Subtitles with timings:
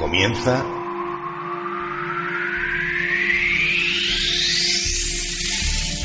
[0.00, 0.64] Comienza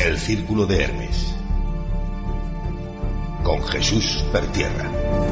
[0.03, 1.33] El Círculo de Hermes
[3.41, 5.24] con Jesús Pertierra.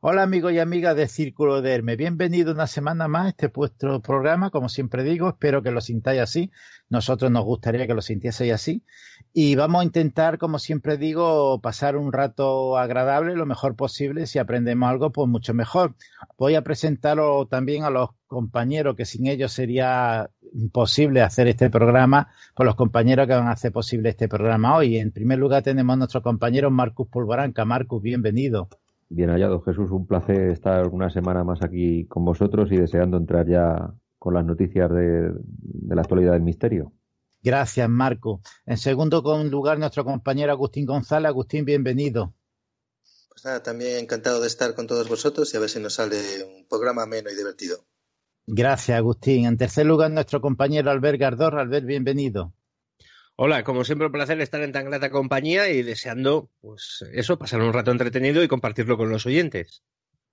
[0.03, 4.01] Hola amigos y amigas de Círculo de Hermes, bienvenido una semana más a este vuestro
[4.01, 6.51] programa, como siempre digo, espero que lo sintáis así,
[6.89, 8.83] nosotros nos gustaría que lo sintieseis así,
[9.35, 14.39] y vamos a intentar, como siempre digo, pasar un rato agradable lo mejor posible, si
[14.39, 15.95] aprendemos algo, pues mucho mejor.
[16.39, 22.29] Voy a presentaros también a los compañeros, que sin ellos sería imposible hacer este programa,
[22.55, 24.97] por los compañeros que van a hacer posible este programa hoy.
[24.97, 27.67] En primer lugar tenemos a nuestro compañero Marcus Pulvaranca.
[27.67, 28.71] Marcus, bienvenido.
[29.13, 29.91] Bien hallado, Jesús.
[29.91, 34.45] Un placer estar una semana más aquí con vosotros y deseando entrar ya con las
[34.45, 36.93] noticias de, de la actualidad del misterio.
[37.43, 38.41] Gracias, Marco.
[38.67, 41.29] En segundo lugar, nuestro compañero Agustín González.
[41.29, 42.35] Agustín, bienvenido.
[43.31, 46.17] Pues nada, también encantado de estar con todos vosotros y a ver si nos sale
[46.45, 47.79] un programa ameno y divertido.
[48.47, 49.45] Gracias, Agustín.
[49.47, 51.59] En tercer lugar, nuestro compañero Albert Gardor.
[51.59, 52.53] Albert, bienvenido.
[53.43, 57.63] Hola, como siempre un placer estar en tan grata compañía y deseando, pues eso, pasar
[57.63, 59.83] un rato entretenido y compartirlo con los oyentes.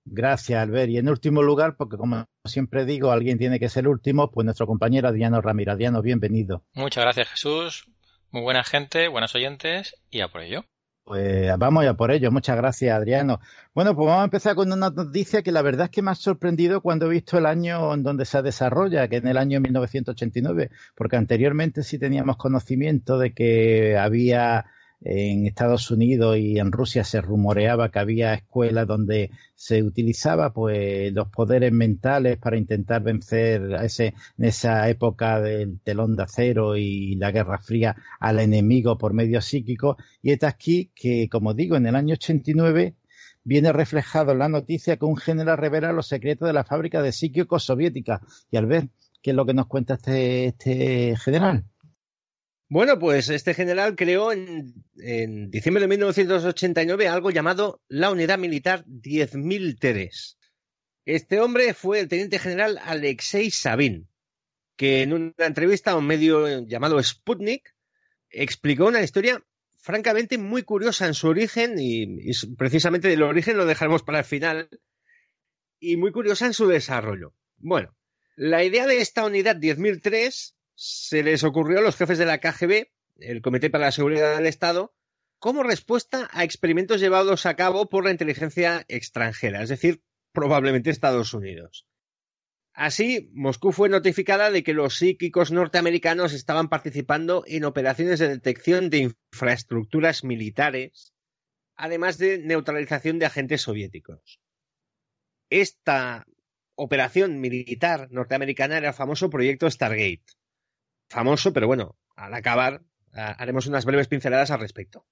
[0.04, 0.90] Gracias, Albert.
[0.90, 4.66] Y en último lugar, porque como siempre digo, alguien tiene que ser último, pues nuestro
[4.66, 5.72] compañero Adriano Ramírez.
[5.72, 6.66] Adriano, bienvenido.
[6.74, 7.86] Muchas gracias, Jesús.
[8.30, 10.66] Muy buena gente, buenos oyentes y a por ello.
[11.08, 12.30] Pues vamos ya por ello.
[12.30, 13.40] Muchas gracias, Adriano.
[13.74, 16.14] Bueno, pues vamos a empezar con una noticia que la verdad es que me ha
[16.14, 20.70] sorprendido cuando he visto el año en donde se desarrolla, que en el año 1989,
[20.94, 24.66] porque anteriormente sí teníamos conocimiento de que había
[25.00, 31.12] en Estados Unidos y en Rusia se rumoreaba que había escuelas donde se utilizaba pues
[31.12, 36.76] los poderes mentales para intentar vencer a ese, en esa época del telón de acero
[36.76, 39.96] y la Guerra Fría al enemigo por medio psíquico.
[40.22, 42.96] Y es aquí que como digo en el año 89
[43.44, 47.12] viene reflejado en la noticia que un general revela los secretos de la fábrica de
[47.12, 48.20] psíquicos soviética.
[48.50, 48.88] Y al ver
[49.22, 51.64] qué es lo que nos cuenta este, este general
[52.70, 58.84] Bueno, pues este general creó en, en diciembre de 1989 algo llamado la Unidad Militar
[58.84, 60.36] 10.000 Teres.
[61.06, 64.06] Este hombre fue el teniente general Alexei Sabin,
[64.76, 67.74] que en una entrevista a un medio llamado Sputnik
[68.28, 69.42] explicó una historia
[69.78, 74.24] francamente muy curiosa en su origen y, y precisamente del origen lo dejaremos para el
[74.26, 74.68] final
[75.80, 77.32] y muy curiosa en su desarrollo.
[77.56, 77.96] Bueno,
[78.36, 82.92] la idea de esta unidad 10.003 se les ocurrió a los jefes de la KGB,
[83.16, 84.94] el Comité para la Seguridad del Estado,
[85.40, 90.02] como respuesta a experimentos llevados a cabo por la inteligencia extranjera, es decir,
[90.32, 91.88] probablemente Estados Unidos.
[92.72, 98.88] Así, Moscú fue notificada de que los psíquicos norteamericanos estaban participando en operaciones de detección
[98.88, 101.12] de infraestructuras militares,
[101.74, 104.38] además de neutralización de agentes soviéticos.
[105.50, 106.24] Esta
[106.76, 110.37] operación militar norteamericana era el famoso proyecto Stargate.
[111.08, 112.82] Famoso, pero bueno, al acabar
[113.12, 115.06] haremos unas breves pinceladas al respecto.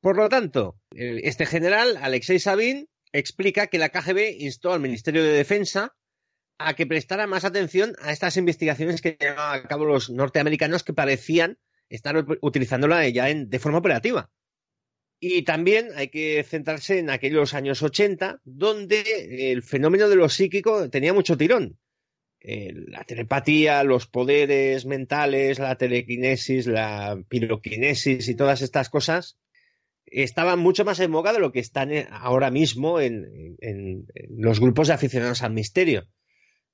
[0.00, 5.32] Por lo tanto, este general, Alexei Sabin, explica que la KGB instó al Ministerio de
[5.32, 5.94] Defensa
[6.58, 10.92] a que prestara más atención a estas investigaciones que llevaban a cabo los norteamericanos que
[10.92, 11.58] parecían
[11.88, 14.30] estar utilizándola ya en, de forma operativa.
[15.18, 20.88] Y también hay que centrarse en aquellos años 80, donde el fenómeno de lo psíquico
[20.88, 21.78] tenía mucho tirón.
[22.42, 29.38] Eh, la telepatía, los poderes mentales, la telequinesis, la piroquinesis y todas estas cosas
[30.06, 34.58] estaban mucho más en boga de lo que están ahora mismo en, en, en los
[34.58, 36.08] grupos de aficionados al misterio.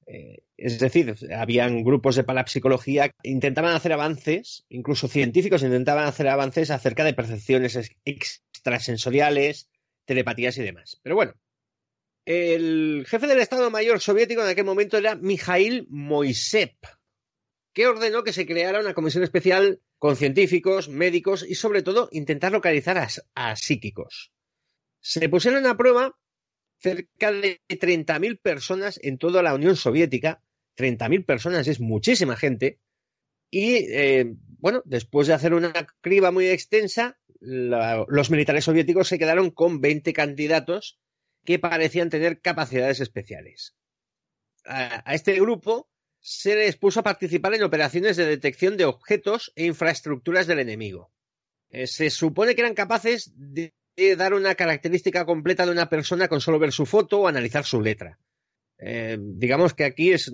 [0.07, 6.29] Eh, es decir, habían grupos de parapsicología que intentaban hacer avances, incluso científicos intentaban hacer
[6.29, 9.69] avances acerca de percepciones extrasensoriales,
[10.05, 11.01] telepatías y demás.
[11.03, 11.35] Pero bueno,
[12.27, 16.75] el jefe del Estado Mayor soviético en aquel momento era Mikhail Moisev,
[17.73, 22.51] que ordenó que se creara una comisión especial con científicos, médicos y sobre todo intentar
[22.51, 22.99] localizar
[23.35, 24.33] a, psíquicos.
[25.01, 26.19] Se pusieron a prueba
[26.79, 30.43] cerca de 30.000 personas en toda la Unión Soviética.
[30.77, 32.81] 30.000 personas es muchísima gente.
[33.51, 39.53] Y eh, bueno, después de hacer una criba muy extensa, los militares soviéticos se quedaron
[39.53, 40.99] con 20 candidatos
[41.47, 43.75] que parecían tener capacidades especiales.
[44.67, 45.89] A, este grupo
[46.21, 51.11] se les puso a participar en operaciones de detección de objetos e infraestructuras del enemigo.
[51.71, 53.73] Eh, se supone que eran capaces de
[54.17, 57.81] dar una característica completa de una persona con solo ver su foto o analizar su
[57.81, 58.19] letra.
[58.79, 60.31] Eh, digamos que aquí es,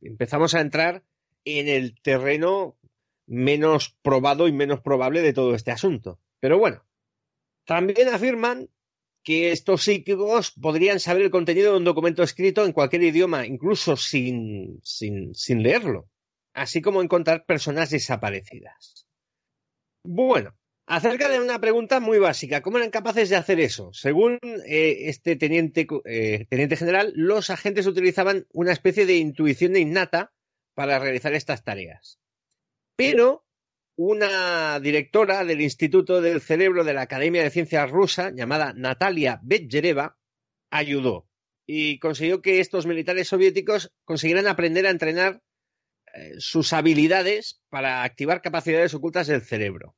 [0.00, 1.04] empezamos a entrar
[1.44, 2.76] en el terreno
[3.26, 6.20] menos probado y menos probable de todo este asunto.
[6.40, 6.84] Pero bueno,
[7.64, 8.68] también afirman
[9.26, 13.96] que estos psíquicos podrían saber el contenido de un documento escrito en cualquier idioma, incluso
[13.96, 16.08] sin, sin, sin leerlo,
[16.54, 19.08] así como encontrar personas desaparecidas.
[20.04, 20.56] Bueno,
[20.86, 22.62] acerca de una pregunta muy básica.
[22.62, 23.92] ¿Cómo eran capaces de hacer eso?
[23.92, 30.32] Según eh, este teniente, eh, teniente general, los agentes utilizaban una especie de intuición innata
[30.74, 32.20] para realizar estas tareas.
[32.94, 33.44] Pero
[33.96, 40.18] una directora del Instituto del Cerebro de la Academia de Ciencias Rusa, llamada Natalia Betjereva,
[40.70, 41.26] ayudó
[41.66, 45.42] y consiguió que estos militares soviéticos consiguieran aprender a entrenar
[46.14, 49.96] eh, sus habilidades para activar capacidades ocultas del cerebro.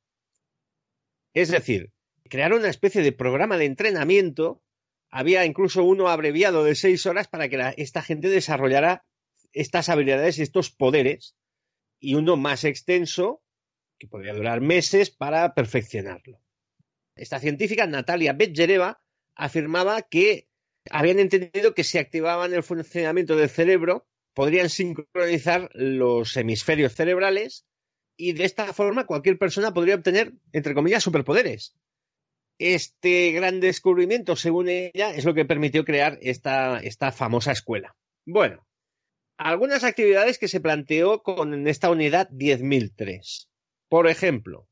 [1.34, 1.92] Es decir,
[2.30, 4.62] crearon una especie de programa de entrenamiento.
[5.10, 9.04] Había incluso uno abreviado de seis horas para que esta gente desarrollara
[9.52, 11.34] estas habilidades y estos poderes,
[11.98, 13.42] y uno más extenso,
[13.98, 16.40] que podría durar meses, para perfeccionarlo.
[17.14, 19.00] Esta científica, Natalia Betjereva,
[19.34, 20.48] afirmaba que
[20.90, 27.66] habían entendido que si activaban el funcionamiento del cerebro, podrían sincronizar los hemisferios cerebrales
[28.16, 31.74] y de esta forma cualquier persona podría obtener, entre comillas, superpoderes.
[32.58, 37.96] Este gran descubrimiento, según ella, es lo que permitió crear esta, esta famosa escuela.
[38.26, 38.66] Bueno,
[39.36, 43.47] algunas actividades que se planteó con esta unidad 10.003.
[43.88, 44.68] Por ejemplo,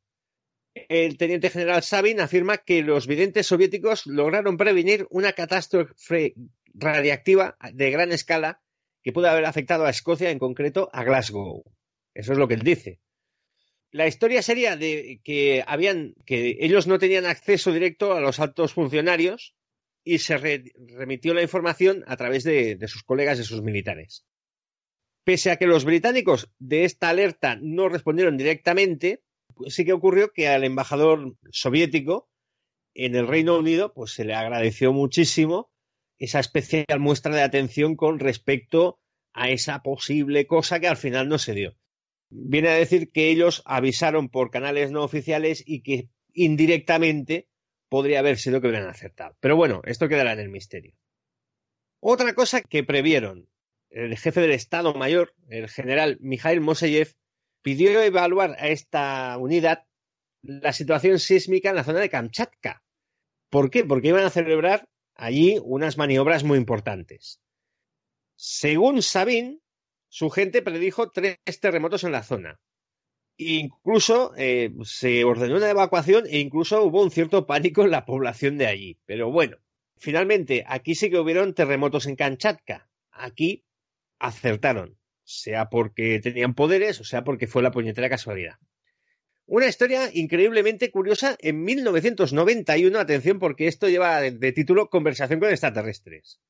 [0.75, 6.35] el teniente general Sabin afirma que los videntes soviéticos lograron prevenir una catástrofe
[6.75, 8.61] radiactiva de gran escala
[9.03, 11.65] que pudo haber afectado a Escocia, en concreto a Glasgow.
[12.13, 13.01] Eso es lo que él dice
[13.97, 18.75] la historia sería de que habían que ellos no tenían acceso directo a los altos
[18.75, 19.55] funcionarios
[20.05, 24.27] y se re, remitió la información a través de, de, sus colegas, de sus militares.
[25.27, 29.25] Pese a que los británicos de esta alerta no respondieron directamente,
[29.57, 32.31] pues sí que ocurrió que al embajador soviético
[32.95, 35.69] en el Reino Unido pues se le agradeció muchísimo
[36.21, 39.01] esa especial muestra de atención con respecto
[39.33, 41.77] a esa posible cosa que al final no se dio.
[42.31, 47.49] viene a decir que ellos avisaron por canales no oficiales y que indirectamente
[47.89, 49.37] podría haber sido que hubieran acertado.
[49.41, 50.95] Pero bueno, esto quedará en el misterio.
[51.99, 53.49] Otra cosa que previeron
[53.97, 57.15] el jefe del Estado Mayor, el general Mikhail Moseyev,
[57.63, 59.87] pidió evaluar a esta unidad
[60.43, 62.85] la situación sísmica en la zona de Kamchatka.
[63.49, 63.85] ¿Por qué?
[63.85, 67.41] Porque iban a celebrar allí unas maniobras muy importantes.
[68.35, 69.63] Según Sabin,
[70.09, 72.61] su gente predijo tres terremotos en la zona.
[73.39, 78.59] Incluso eh, se ordenó una evacuación e incluso hubo un cierto pánico en la población
[78.59, 78.99] de allí.
[79.07, 79.57] Pero bueno,
[79.97, 82.91] finalmente aquí sí que hubieron terremotos en Kamchatka.
[83.11, 83.66] Aquí
[84.19, 88.57] acertaron, sea porque tenían poderes o sea porque fue la puñetera casualidad.
[89.49, 96.41] Una historia increíblemente curiosa en 1991, atención porque esto lleva de, título Conversación con extraterrestres.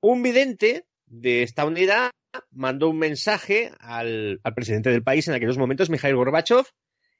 [0.00, 2.12] Un vidente de esta unidad
[2.52, 6.66] mandó un mensaje al, al, presidente del país en aquellos momentos, Mikhail Gorbachev,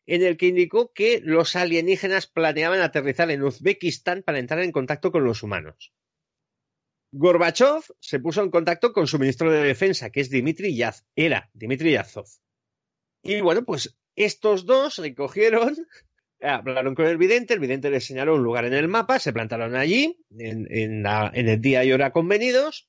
[0.06, 5.10] en el que indicó que los alienígenas planeaban aterrizar en Uzbekistán para entrar en contacto
[5.10, 5.92] con los humanos.
[7.10, 11.50] Gorbachev se puso en contacto con su ministro de Defensa, que es Dmitry Yaz, era
[11.54, 12.26] Dmitry Yazov.
[13.22, 15.76] Y bueno, pues estos dos recogieron,
[16.40, 19.74] hablaron con el vidente, el vidente les señaló un lugar en el mapa, se plantaron
[19.74, 22.88] allí, en, el día y hora convenidos,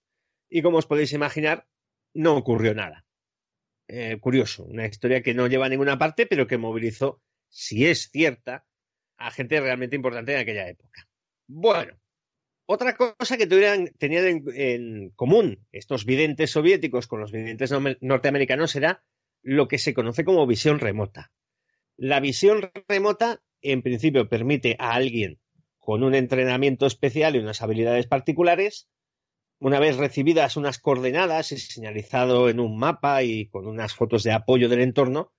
[0.49, 1.67] y como os podéis imaginar,
[2.13, 3.05] no ocurrió nada.
[3.87, 8.09] Eh, curioso, una historia que no lleva a ninguna parte, pero que movilizó, si es
[8.11, 8.65] cierta,
[9.17, 11.07] a gente realmente importante en aquella época.
[11.47, 11.99] Bueno,
[12.71, 19.03] otra cosa que tuvieran, tenían en, común estos videntes soviéticos con los videntes norteamericanos era
[19.41, 21.31] lo que se conoce como visión remota.
[21.97, 25.39] La visión remota, en principio, permite a alguien
[25.79, 28.87] con un entrenamiento especial y unas habilidades particulares,
[29.59, 34.31] una vez recibidas unas coordenadas y señalizado en un mapa y con unas fotos de
[34.31, 35.33] apoyo del entorno,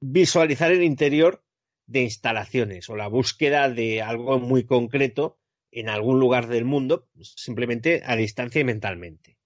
[0.00, 1.44] visualizar el interior
[1.86, 5.38] de instalaciones o la búsqueda de algo muy concreto
[5.74, 9.38] en algún lugar del mundo, simplemente a distancia y mentalmente.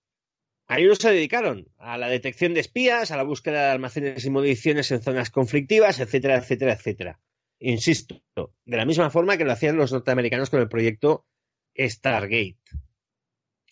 [0.66, 4.30] A ellos se dedicaron a la detección de espías, a la búsqueda de almacenes y
[4.30, 7.20] municiones en zonas conflictivas, etcétera, etcétera, etcétera.
[7.58, 11.26] Insisto, de la misma forma que lo hacían los norteamericanos con el proyecto
[11.75, 12.58] Stargate.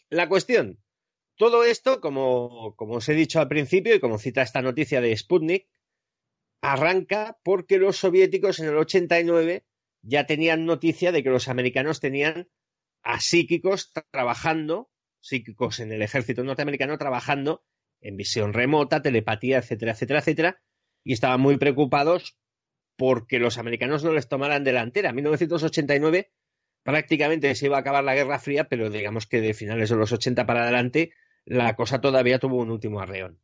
[0.08, 0.78] La cuestión,
[1.36, 5.14] todo esto, como, como os he dicho al principio y como cita esta noticia de
[5.14, 5.68] Sputnik,
[6.62, 9.66] arranca porque los soviéticos en el 89
[10.06, 12.48] ya tenían noticia de que los americanos tenían
[13.02, 17.64] a psíquicos trabajando, psíquicos en el ejército norteamericano trabajando
[18.00, 20.62] en visión remota, telepatía, etcétera, etcétera, etcétera,
[21.02, 22.38] y estaban muy preocupados
[22.96, 25.10] porque los americanos no les tomaran delantera.
[25.10, 26.32] En 1989
[26.84, 30.12] prácticamente se iba a acabar la Guerra Fría, pero digamos que de finales de los
[30.12, 31.12] 80 para adelante
[31.44, 33.40] la cosa todavía tuvo un último arreón.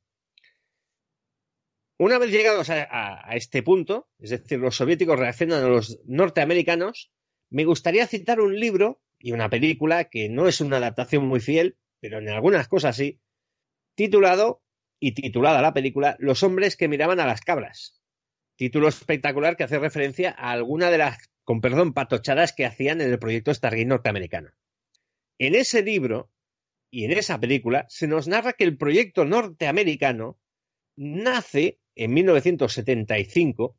[2.02, 7.12] Una vez llegados a, este punto, es decir, los soviéticos reaccionan a los norteamericanos,
[7.48, 11.78] me gustaría citar un libro y una película que no es una adaptación muy fiel,
[12.00, 13.20] pero en algunas cosas sí,
[13.94, 14.64] titulado
[14.98, 18.02] y titulada la película Los hombres que miraban a las cabras.
[18.56, 23.12] Título espectacular que hace referencia a alguna de las, con perdón, patochadas que hacían en
[23.12, 24.50] el proyecto Stargate norteamericano.
[25.38, 26.32] En ese libro
[26.90, 30.40] y en esa película se nos narra que el proyecto norteamericano
[30.96, 33.76] nace en 1975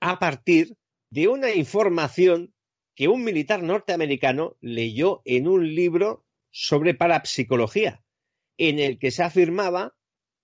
[0.00, 0.76] a partir
[1.10, 2.54] de una información
[2.94, 8.02] que un militar norteamericano leyó en un libro sobre parapsicología,
[8.58, 9.94] en el que se afirmaba,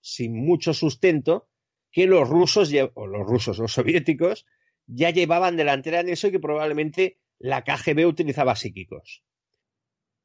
[0.00, 1.48] sin mucho sustento,
[1.90, 4.46] que los rusos, o los rusos, los soviéticos,
[4.86, 9.22] ya llevaban delantera en eso y que probablemente la KGB utilizaba psíquicos.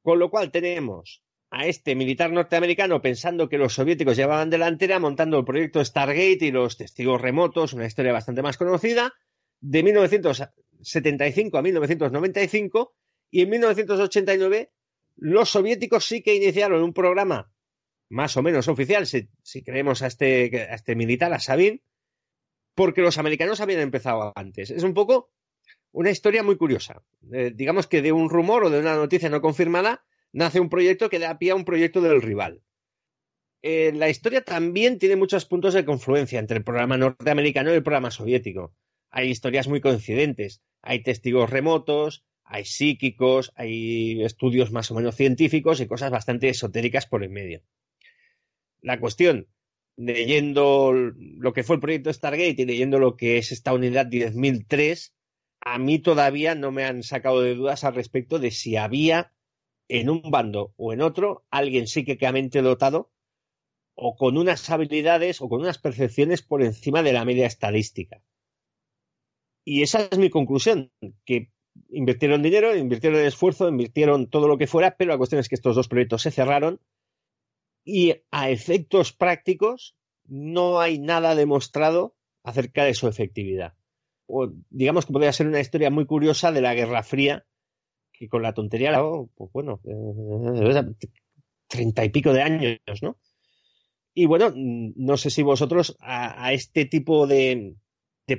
[0.04, 5.38] Con lo cual tenemos a este militar norteamericano pensando que los soviéticos llevaban delantera montando
[5.38, 9.14] el proyecto Stargate y los testigos remotos, una historia bastante más conocida,
[9.60, 12.96] de 1975 a 1995
[13.30, 14.72] y en 1989
[15.18, 17.52] los soviéticos sí que iniciaron un programa
[18.10, 19.30] más o menos oficial, si,
[19.64, 21.82] creemos a este, a este militar, a Sabin,
[22.76, 24.70] porque los americanos habían empezado antes.
[24.70, 25.32] Es un poco
[25.92, 27.04] una historia muy curiosa.
[27.32, 31.10] Eh, digamos que de un rumor o de una noticia no confirmada nace un proyecto
[31.10, 32.62] que da pie a un proyecto del rival.
[33.64, 37.84] Eh, la historia también tiene muchos puntos de confluencia entre el programa norteamericano y el
[37.84, 38.74] programa soviético.
[39.12, 45.80] Hay historias muy coincidentes, hay testigos remotos, hay psíquicos, hay estudios más o menos científicos
[45.80, 47.62] y cosas bastante esotéricas por el medio.
[48.82, 49.48] La cuestión,
[49.96, 55.14] leyendo lo que fue el proyecto Stargate y leyendo lo que es esta unidad 10.003,
[55.62, 59.32] a mí todavía no me han sacado de dudas al respecto de si había
[59.92, 63.12] en un bando o en otro alguien psíquicamente dotado
[63.94, 68.24] o con unas habilidades o con unas percepciones por encima de la media estadística.
[69.66, 70.94] Y esa es mi conclusión,
[71.26, 71.52] que
[71.90, 75.76] invirtieron dinero, invirtieron esfuerzo, invirtieron todo lo que fuera, pero la cuestión es que estos
[75.76, 76.80] dos proyectos se cerraron
[77.84, 83.76] y a efectos prácticos no hay nada demostrado acerca de su efectividad.
[84.26, 87.46] O digamos que podría ser una historia muy curiosa de la Guerra Fría,
[88.22, 89.02] que con la tontería,
[89.36, 90.96] pues bueno, eh,
[91.68, 93.18] treinta y pico de años, ¿no?
[94.14, 97.78] Y bueno, no sé si vosotros a, este tipo de,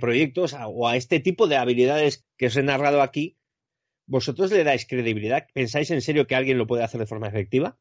[0.01, 3.39] proyectos o a este tipo de habilidades que os he narrado aquí,
[4.07, 5.49] ¿vosotros le dais credibilidad?
[5.53, 7.77] ¿Pensáis en serio que alguien lo puede hacer de forma efectiva?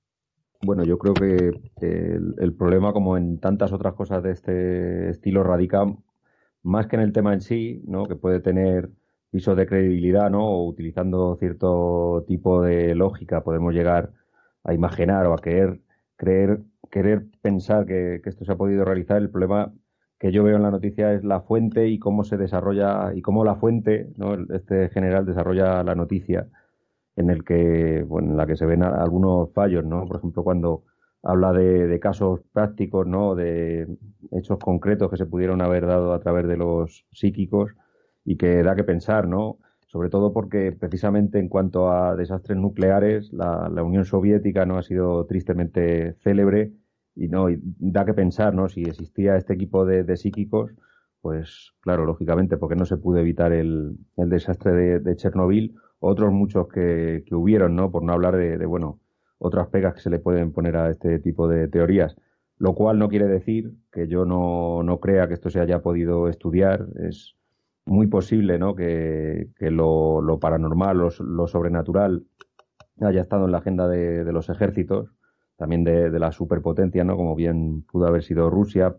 [0.63, 5.85] Bueno, yo creo que el, problema, como en tantas otras cosas de este estilo, radica
[6.63, 8.07] más que en el tema en sí, ¿no?
[8.07, 8.89] Que puede tener
[9.31, 10.45] piso de credibilidad, ¿no?
[10.45, 14.11] O utilizando cierto tipo de lógica podemos llegar
[14.63, 15.81] a imaginar o a querer
[16.17, 16.61] creer,
[16.91, 19.17] querer pensar que, esto se ha podido realizar.
[19.17, 19.73] El problema
[20.19, 23.43] que yo veo en la noticia es la fuente y cómo se desarrolla y cómo
[23.45, 24.35] la fuente, ¿no?
[24.53, 26.47] Este general desarrolla la noticia
[27.15, 30.05] en el que, bueno, en la que se ven algunos fallos, ¿no?
[30.05, 30.83] Por ejemplo, cuando
[31.23, 33.35] habla de, casos prácticos, ¿no?
[33.35, 33.87] De
[34.31, 37.71] hechos concretos que se pudieron haber dado a través de los psíquicos
[38.23, 39.59] y que da que pensar, ¿no?
[39.87, 45.25] Sobre todo porque precisamente en cuanto a desastres nucleares, la, Unión Soviética no ha sido
[45.25, 46.71] tristemente célebre
[47.15, 47.47] y no
[47.79, 48.69] da que pensar, ¿no?
[48.69, 50.71] Si existía este equipo de, psíquicos,
[51.21, 56.67] pues claro, lógicamente, porque no se pudo evitar el, desastre de, de Chernobyl otros muchos
[56.67, 57.91] que, que hubieron, ¿no?
[57.91, 58.99] Por no hablar de, bueno,
[59.37, 62.15] otras pegas que se le pueden poner a este tipo de teorías.
[62.57, 66.27] Lo cual no quiere decir que yo no, no crea que esto se haya podido
[66.27, 66.87] estudiar.
[67.03, 67.35] Es
[67.91, 68.75] muy posible, ¿no?
[68.75, 72.25] Que, que lo, lo, paranormal, lo, lo, sobrenatural
[73.01, 75.09] haya estado en la agenda de, de los ejércitos,
[75.57, 77.15] también de, de la superpotencia, ¿no?
[77.17, 78.95] Como bien pudo haber sido Rusia.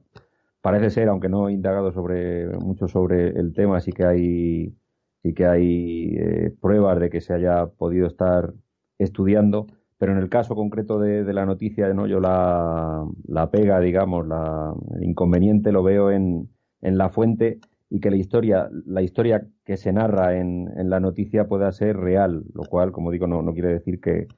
[0.61, 4.77] Parece ser, aunque no he indagado sobre mucho sobre el tema, sí que hay
[5.23, 8.53] sí que hay eh, pruebas de que se haya podido estar
[8.99, 9.67] estudiando,
[9.99, 12.07] pero en el caso concreto de, la noticia, ¿no?
[12.07, 17.61] yo la, la pega, digamos, la, el inconveniente lo veo en, en, la fuente
[17.95, 21.99] y que la historia, la historia que se narra en, en, la noticia pueda ser
[21.99, 24.29] real, lo cual, como digo, no, no quiere decir que,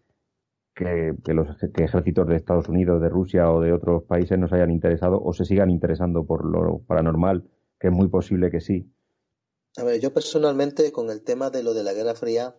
[0.74, 5.22] que, los ejércitos de Estados Unidos, de Rusia o de otros países nos hayan interesado
[5.22, 8.90] o se sigan interesando por lo paranormal, que es muy posible que sí.
[9.76, 12.56] A ver, yo personalmente con el tema de lo de la Guerra Fría,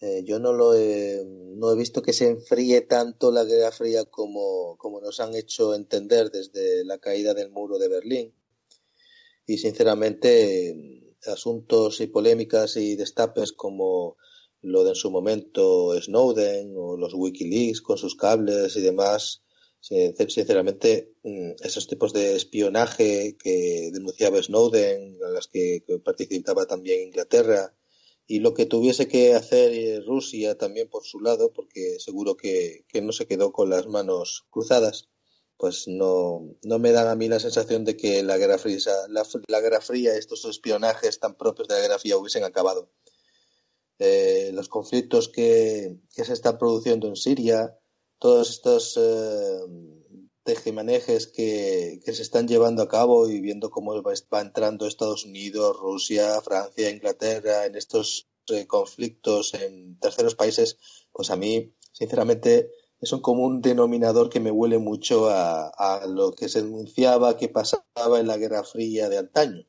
[0.00, 1.24] eh, yo no lo he,
[1.56, 5.74] no he visto que se enfríe tanto la Guerra Fría como, como nos han hecho
[5.74, 8.32] entender desde la caída del muro de Berlín.
[9.52, 14.16] Y sinceramente, asuntos y polémicas y destapes como
[14.62, 19.42] lo de en su momento Snowden o los Wikileaks con sus cables y demás,
[19.82, 27.74] Sinceramente, mm, esos tipos de espionaje que denunciaba Snowden, a las que, participaba también Inglaterra,
[28.26, 32.84] y lo que tuviese que hacer eh, Rusia también por su lado, porque seguro que,
[33.02, 35.08] no se quedó con las manos cruzadas,
[35.60, 38.78] pues no, no me dan a mí la sensación de que la Guerra Fría,
[39.10, 42.90] la, Guerra Fría, estos espionajes tan propios de la Guerra Fría hubiesen acabado.
[43.98, 47.78] Eh, los conflictos que, que se están produciendo en Siria,
[48.18, 49.60] todos estos eh,
[50.44, 56.40] que, que, se están llevando a cabo y viendo cómo va, entrando Estados Unidos, Rusia,
[56.40, 60.78] Francia, Inglaterra en estos eh, conflictos en terceros países,
[61.12, 66.48] pues a mí, sinceramente, es un común denominador que me huele mucho a, lo que
[66.48, 69.64] se denunciaba que pasaba en la Guerra Fría de antaño.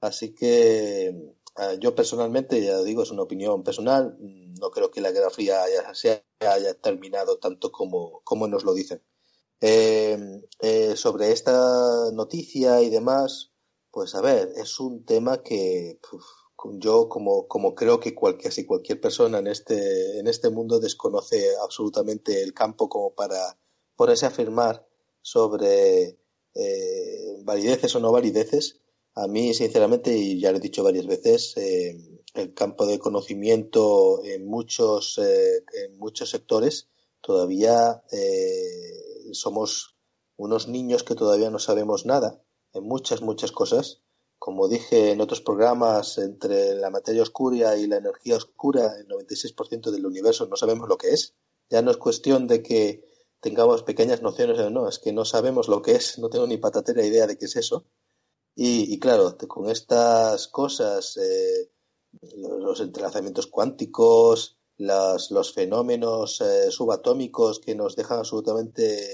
[0.00, 5.10] Así que Ah, yo personalmente, ya digo, es una opinión personal, no creo que la
[5.10, 9.02] Guerra Fría haya, se haya terminado tanto como, como nos lo dicen.
[9.60, 13.52] Eh, eh, sobre esta noticia y demás,
[13.90, 15.98] pues a ver, es un tema que
[16.74, 21.56] yo como, como creo que cualquier, casi cualquier persona en este, en este mundo desconoce
[21.62, 23.58] absolutamente el campo como para
[23.96, 24.86] ponerse a afirmar
[25.22, 26.18] sobre
[26.54, 28.80] eh, valideces o no valideces,
[29.14, 31.98] a mí, sinceramente, y ya lo he dicho varias veces, eh,
[32.34, 36.88] el campo de conocimiento en muchos, eh, en muchos sectores
[37.20, 38.02] todavía
[39.32, 39.96] somos
[40.36, 42.42] unos niños que todavía no sabemos nada
[42.72, 44.00] en muchas, muchas cosas.
[44.40, 49.90] Como dije en otros programas, entre la materia oscura y la energía oscura, el 96%
[49.90, 51.34] del universo no sabemos lo que es.
[51.68, 53.04] Ya no es cuestión de que
[53.40, 57.04] tengamos pequeñas nociones, no, es que no sabemos lo que es, no tengo ni patatera
[57.04, 57.84] idea de qué es eso.
[58.56, 61.70] Y, claro, con estas cosas, eh,
[62.38, 69.06] los entrelazamientos cuánticos, los fenómenos eh, subatómicos que nos dejan absolutamente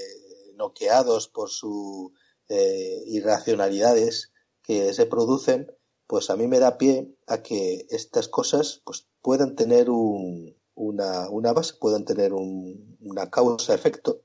[0.55, 2.13] noqueados por sus
[2.47, 4.31] irracionalidades
[4.67, 5.71] que se producen,
[6.07, 11.53] pues a mí me da pie a que estas cosas pues puedan tener una, una,
[11.53, 14.23] base, puedan tener una causa-efecto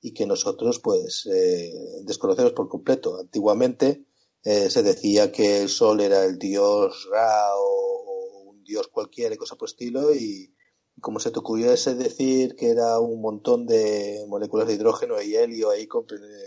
[0.00, 1.72] y que nosotros pues eh,
[2.04, 3.18] desconocemos por completo.
[3.18, 4.06] Antiguamente
[4.42, 9.38] eh, se decía que el Sol era el dios Ra o, un dios cualquiera y
[9.38, 10.54] cosa por estilo y,
[11.02, 15.68] como se te ocurriese decir que era un montón de moléculas de hidrógeno y helio
[15.68, 15.86] ahí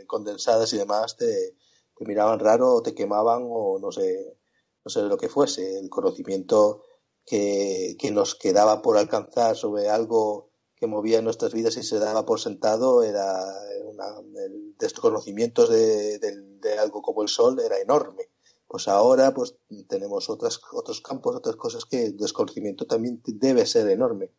[0.07, 1.55] condensadas y demás, te,
[1.99, 4.37] te miraban raro o te quemaban o no sé,
[4.85, 5.79] no sé lo que fuese.
[5.79, 6.83] El conocimiento
[7.25, 12.25] que, que nos quedaba por alcanzar sobre algo que movía nuestras vidas y se daba
[12.25, 13.35] por sentado era
[13.83, 14.05] una,
[14.45, 18.29] el desconocimiento de, de, algo como el sol era enorme.
[18.65, 19.57] Pues ahora pues
[19.89, 24.31] tenemos otras, otros campos, otras cosas que el desconocimiento también debe ser enorme.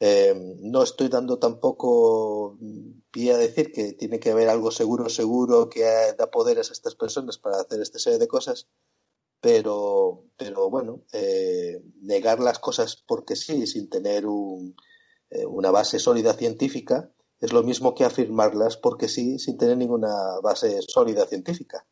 [0.00, 2.56] Eh, no estoy dando tampoco
[3.10, 5.82] pie a decir que tiene que haber algo seguro, seguro que
[6.16, 8.68] da poderes a estas personas para hacer este serie de cosas,
[9.40, 14.76] pero, pero bueno, eh, negar las cosas porque sí, sin tener un,
[15.30, 20.40] eh, una base sólida científica, es lo mismo que afirmarlas porque sí, sin tener ninguna
[20.42, 21.86] base sólida científica.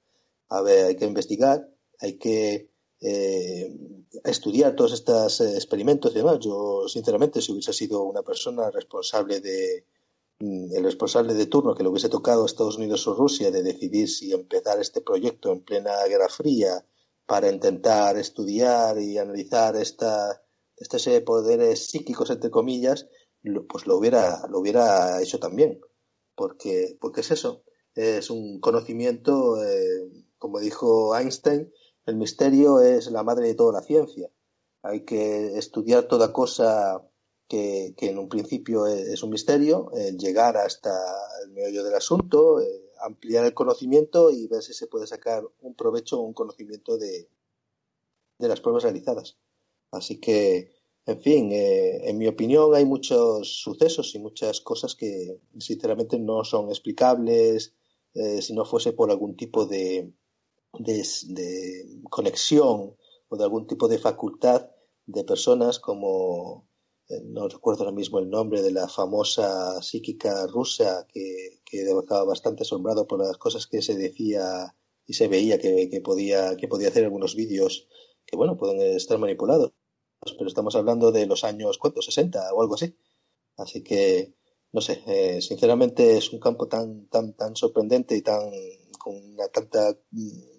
[0.49, 1.69] A ver, hay que investigar,
[2.01, 3.77] hay que eh,
[4.25, 6.39] estudiar todos estos eh, experimentos y demás.
[6.41, 9.87] Yo, sinceramente, si hubiese sido una persona responsable de
[10.41, 13.63] mm, el responsable de turno que le hubiese tocado a Estados Unidos o Rusia de
[13.63, 16.85] decidir si empezar este proyecto en plena Guerra Fría
[17.27, 20.43] para intentar estudiar y analizar esta,
[20.77, 23.09] serie de poderes psíquicos, entre comillas,
[23.69, 25.81] pues lo hubiera, lo hubiera hecho también.
[26.35, 31.73] Porque, porque es eso, es un conocimiento, eh, como dijo Einstein,
[32.07, 34.31] el misterio es la madre de toda la ciencia.
[34.83, 37.03] Hay que estudiar toda cosa
[37.49, 40.91] que, en un principio es un misterio, llegar hasta
[41.45, 45.75] el meollo del asunto, eh, ampliar el conocimiento y ver si se puede sacar un
[45.75, 47.29] provecho o un conocimiento de,
[48.39, 49.37] de las pruebas realizadas.
[49.91, 55.41] Así que en fin, eh, en mi opinión hay muchos sucesos y muchas cosas que
[55.59, 57.75] sinceramente no son explicables
[58.15, 60.13] eh, si no fuese por algún tipo de,
[60.79, 62.97] de, conexión
[63.29, 64.69] o de algún tipo de facultad
[65.07, 66.69] de personas como,
[67.09, 72.25] eh, no recuerdo ahora mismo el nombre de la famosa psíquica rusa que, que estaba
[72.25, 74.75] bastante asombrado por las cosas que se decía
[75.07, 77.89] y se veía que, que, podía, que podía hacer algunos vídeos
[78.27, 79.73] que, bueno, pueden estar manipulados
[80.35, 82.07] pero estamos hablando de los años, ¿cuántos?
[82.07, 82.97] 60 o algo así.
[83.57, 84.35] Así que,
[84.73, 88.51] no sé, eh, sinceramente es un campo tan, tan, tan sorprendente y tan,
[88.99, 90.56] con una tanta mm,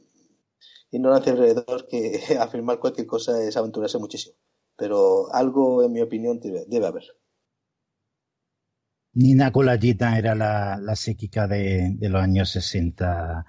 [0.91, 4.36] ignorancia alrededor que afirmar cualquier cosa es aventurarse muchísimo.
[4.76, 7.04] Pero algo, en mi opinión, debe, haber.
[9.13, 13.45] Nina Kulajita era la, la psíquica de, de los años 60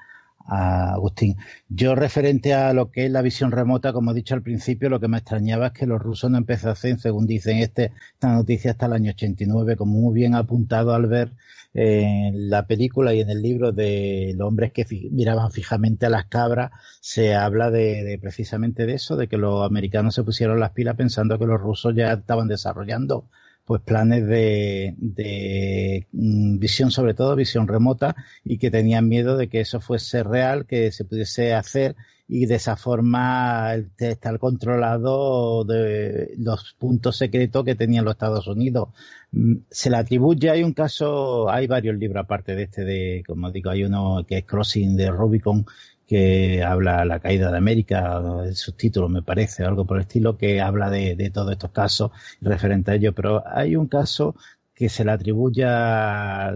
[0.48, 1.36] Agustín.
[1.68, 4.98] Yo referente a lo que es la visión remota, como he dicho al principio, lo
[5.00, 8.86] que me extrañaba es que los rusos no empezasen, según dicen este, esta noticia, hasta
[8.86, 11.32] el año 89, como muy bien apuntado al ver
[11.74, 16.26] en la película y en el libro de los hombres que miraban fijamente a las
[16.26, 20.96] cabras, se habla de, precisamente de eso, de que los americanos se pusieron las pilas
[20.96, 23.26] pensando que los rusos ya estaban desarrollando
[23.68, 29.50] pues planes de, de mm, visión, sobre todo visión remota, y que tenían miedo de
[29.50, 31.94] que eso fuese real, que se pudiese hacer
[32.26, 38.88] y de esa forma estar controlado de los puntos secretos que tenían los Estados Unidos.
[39.32, 43.50] Mm, se le atribuye, hay un caso, hay varios libros aparte de este de, como
[43.50, 45.66] digo, hay uno que es Crossing de Rubicon,
[46.08, 50.60] que habla la caída de América, el subtítulo me parece, algo por el estilo, que
[50.60, 53.14] habla de, de todos estos casos referente a ello.
[53.14, 54.34] Pero hay un caso
[54.74, 55.66] que se le atribuye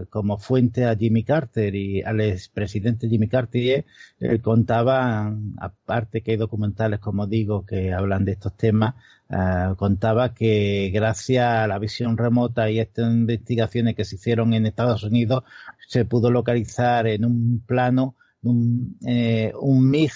[0.09, 3.85] como fuente a Jimmy Carter y al expresidente Jimmy Carter
[4.19, 8.95] él contaba, aparte que hay documentales, como digo, que hablan de estos temas,
[9.29, 14.65] eh, contaba que gracias a la visión remota y estas investigaciones que se hicieron en
[14.65, 15.43] Estados Unidos,
[15.87, 20.11] se pudo localizar en un plano un, eh, un MIG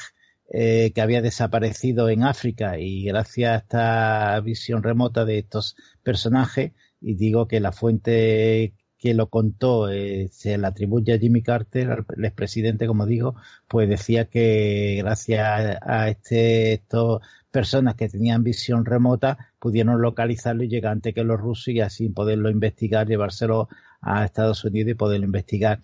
[0.49, 6.71] eh, que había desaparecido en África y gracias a esta visión remota de estos personajes,
[7.01, 12.05] y digo que la fuente que lo contó eh, se le atribuye a Jimmy Carter,
[12.15, 13.35] el expresidente, como digo,
[13.67, 20.69] pues decía que gracias a este, estos personas que tenían visión remota pudieron localizarlo y
[20.69, 23.67] llegar antes que los rusos y así poderlo investigar, llevárselo
[24.01, 25.81] a Estados Unidos y poderlo investigar.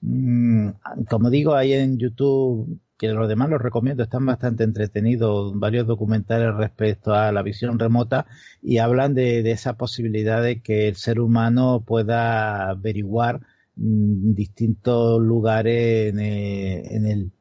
[0.00, 0.70] Mm,
[1.08, 6.54] como digo, ahí en YouTube, que los demás los recomiendo, están bastante entretenidos, varios documentales
[6.54, 8.26] respecto a la visión remota
[8.62, 13.40] y hablan de, esa posibilidad de que el ser humano pueda averiguar
[13.76, 17.32] mm, distintos lugares en el,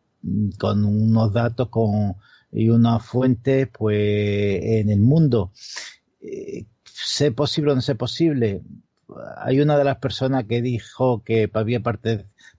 [0.57, 2.15] con unos datos con,
[2.51, 5.51] y unas fuentes pues en el mundo.
[6.21, 8.61] Eh, ¿Sé posible o no sé posible?
[9.37, 11.81] Hay una de las personas que dijo que había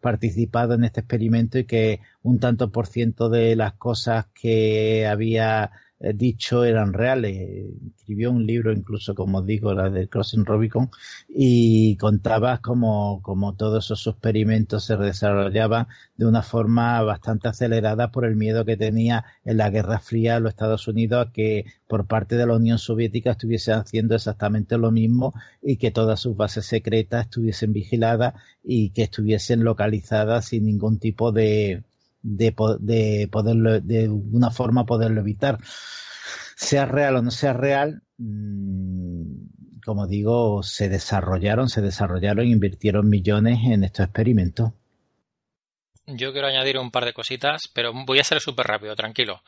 [0.00, 5.72] participado en este experimento y que un tanto por ciento de las cosas que había
[5.98, 7.66] dicho eran reales.
[7.96, 10.90] Escribió un libro, incluso como digo, la de Crossing Rubicon,
[11.28, 13.22] y contaba cómo,
[13.56, 19.24] todos esos experimentos se desarrollaban de una forma bastante acelerada por el miedo que tenía
[19.44, 23.32] en la Guerra Fría los Estados Unidos a que por parte de la Unión Soviética
[23.32, 29.04] estuviesen haciendo exactamente lo mismo y que todas sus bases secretas estuviesen vigiladas y que
[29.04, 31.84] estuviesen localizadas sin ningún tipo de,
[32.26, 35.58] de, de poderlo, de una forma poderlo evitar.
[36.56, 43.58] Sea real o no sea real, mm, como digo, se desarrollaron, se desarrollaron, invirtieron millones
[43.64, 44.72] en estos experimentos.
[46.06, 49.42] Yo quiero añadir un par de cositas, pero voy a ser súper rápido, tranquilo.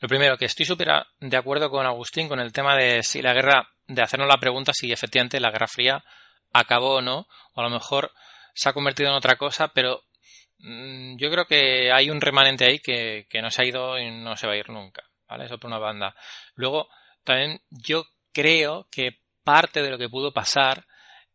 [0.00, 0.88] Lo primero, que estoy súper
[1.20, 4.72] de acuerdo con Agustín con el tema de si la guerra, de hacernos la pregunta
[4.74, 6.04] si efectivamente la Guerra Fría
[6.52, 8.10] acabó o no, o a lo mejor
[8.54, 10.02] se ha convertido en otra cosa, pero
[10.62, 14.46] yo creo que hay un remanente ahí que, no se ha ido y no se
[14.46, 15.46] va a ir nunca, ¿vale?
[15.46, 16.14] Eso por una banda.
[16.54, 16.88] Luego,
[17.24, 20.86] también yo creo que parte de lo que pudo pasar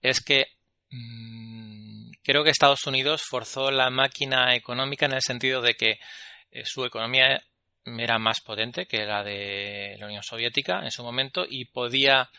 [0.01, 0.47] es que
[0.91, 5.99] mm, creo que Estados Unidos forzó la máquina económica en el sentido de que
[6.51, 7.41] eh, su economía
[7.83, 12.29] era más potente que la de la Unión Soviética en su momento y podía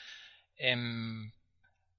[0.57, 1.33] em,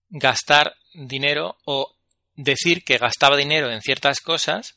[0.10, 1.96] gastar dinero o
[2.40, 4.76] decir que gastaba dinero en ciertas cosas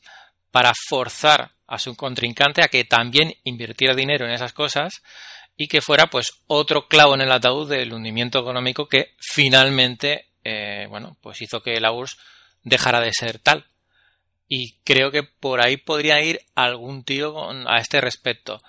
[0.51, 5.01] para forzar a su contrincante a que también invirtiera dinero en esas cosas
[5.55, 10.87] y que fuera pues otro clavo en el ataúd del hundimiento económico que finalmente eh,
[10.89, 12.17] bueno pues hizo que la URSS
[12.63, 13.65] dejara de ser tal.
[14.47, 18.61] Y creo que por ahí podría ir algún tiro a este respecto.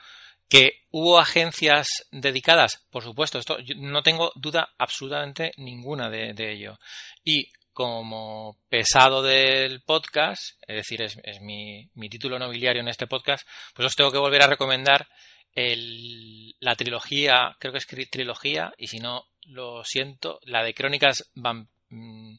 [0.48, 6.78] Que hubo agencias dedicadas por supuesto esto no tengo duda absolutamente ninguna de ello.
[7.24, 13.86] Y como pesado del podcast, es decir, es, mi, título nobiliario en este podcast, pues
[13.86, 15.08] os tengo que volver a recomendar
[15.54, 22.36] la trilogía, creo que es trilogía, y si no, lo siento, la de Crónicas, mm,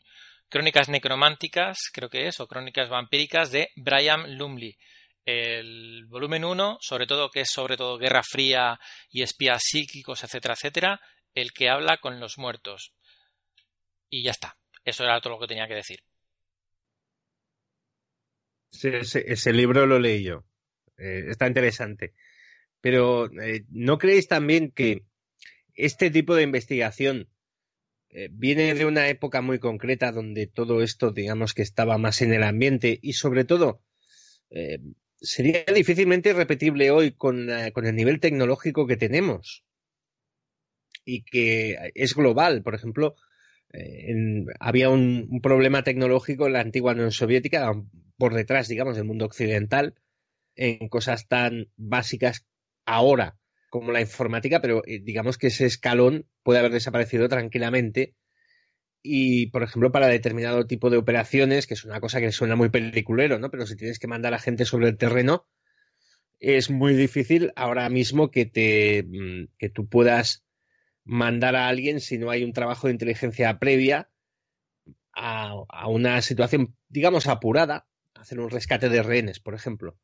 [0.50, 4.78] Crónicas Necrománticas, creo que es, o Crónicas Vampíricas de Brian Lumley.
[5.26, 10.54] El volumen 1, sobre todo que es sobre todo Guerra Fría y espías psíquicos, etcétera,
[10.54, 11.02] etcétera,
[11.34, 12.94] el que habla con los muertos.
[14.10, 14.56] Y ya está.
[14.86, 16.00] Eso era todo lo que tenía que decir.
[18.72, 20.46] ese, libro lo leí yo.
[20.98, 22.14] Eh, está interesante.
[22.82, 25.04] Pero eh, ¿no creéis también que
[25.74, 27.28] este tipo de investigación
[28.10, 32.32] eh, viene de una época muy concreta donde todo esto, digamos que estaba más en
[32.34, 33.82] el ambiente y sobre todo
[35.20, 39.66] sería difícilmente repetible hoy con, con el nivel tecnológico que tenemos
[41.04, 42.62] y que es global.
[42.62, 43.16] Por ejemplo,
[43.74, 47.72] eh, había un, problema tecnológico en la antigua Unión Soviética,
[48.18, 49.96] por detrás, digamos, del mundo occidental,
[50.56, 52.46] en cosas tan básicas
[52.86, 53.38] ahora
[53.70, 58.16] como la informática, pero eh, digamos que ese escalón puede haber desaparecido tranquilamente.
[59.02, 62.70] Y, por ejemplo, para determinado tipo de operaciones, que es una cosa que suena muy
[62.70, 63.52] peliculero, ¿no?
[63.52, 65.46] Pero si tienes que mandar a gente sobre el terreno,
[66.40, 70.45] es muy difícil ahora mismo que te mm, que tú puedas
[71.06, 74.10] mandar a alguien si no hay un trabajo de inteligencia previa
[75.14, 79.98] a, una situación, digamos, apurada, hacer un rescate de rehenes, por ejemplo,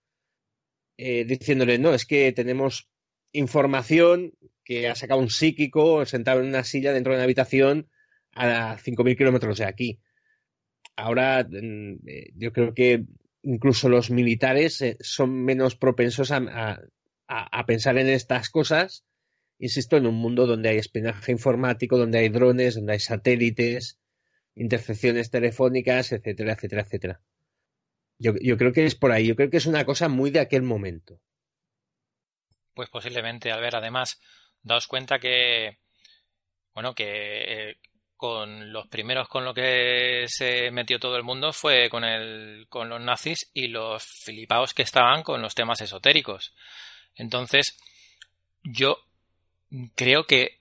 [0.97, 2.89] eh, diciéndole, no, es que tenemos
[3.33, 4.33] información
[4.63, 7.89] que ha sacado un psíquico sentado en una silla dentro de una habitación
[8.33, 9.99] a 5.000 kilómetros de aquí.
[10.95, 13.05] Ahora, mm, eh, yo creo que
[13.43, 16.79] incluso los militares eh, son menos propensos a,
[17.27, 19.05] a, pensar en estas cosas
[19.61, 23.99] insisto, en un mundo donde hay espionaje informático, donde hay drones, donde hay satélites,
[24.55, 27.21] intercepciones telefónicas, etcétera, etcétera, etcétera.
[28.17, 30.63] Yo, creo que es por ahí, yo creo que es una cosa muy de aquel
[30.63, 31.19] momento.
[32.73, 34.19] Pues posiblemente, al ver, además,
[34.61, 35.79] daos cuenta que,
[36.73, 37.77] bueno, que eh,
[38.15, 42.89] con los primeros con lo que se metió todo el mundo fue con, el, con
[42.89, 46.53] los nazis y los filipaos que estaban con los temas esotéricos.
[47.15, 47.77] Entonces,
[48.63, 48.97] yo
[49.95, 50.59] creo que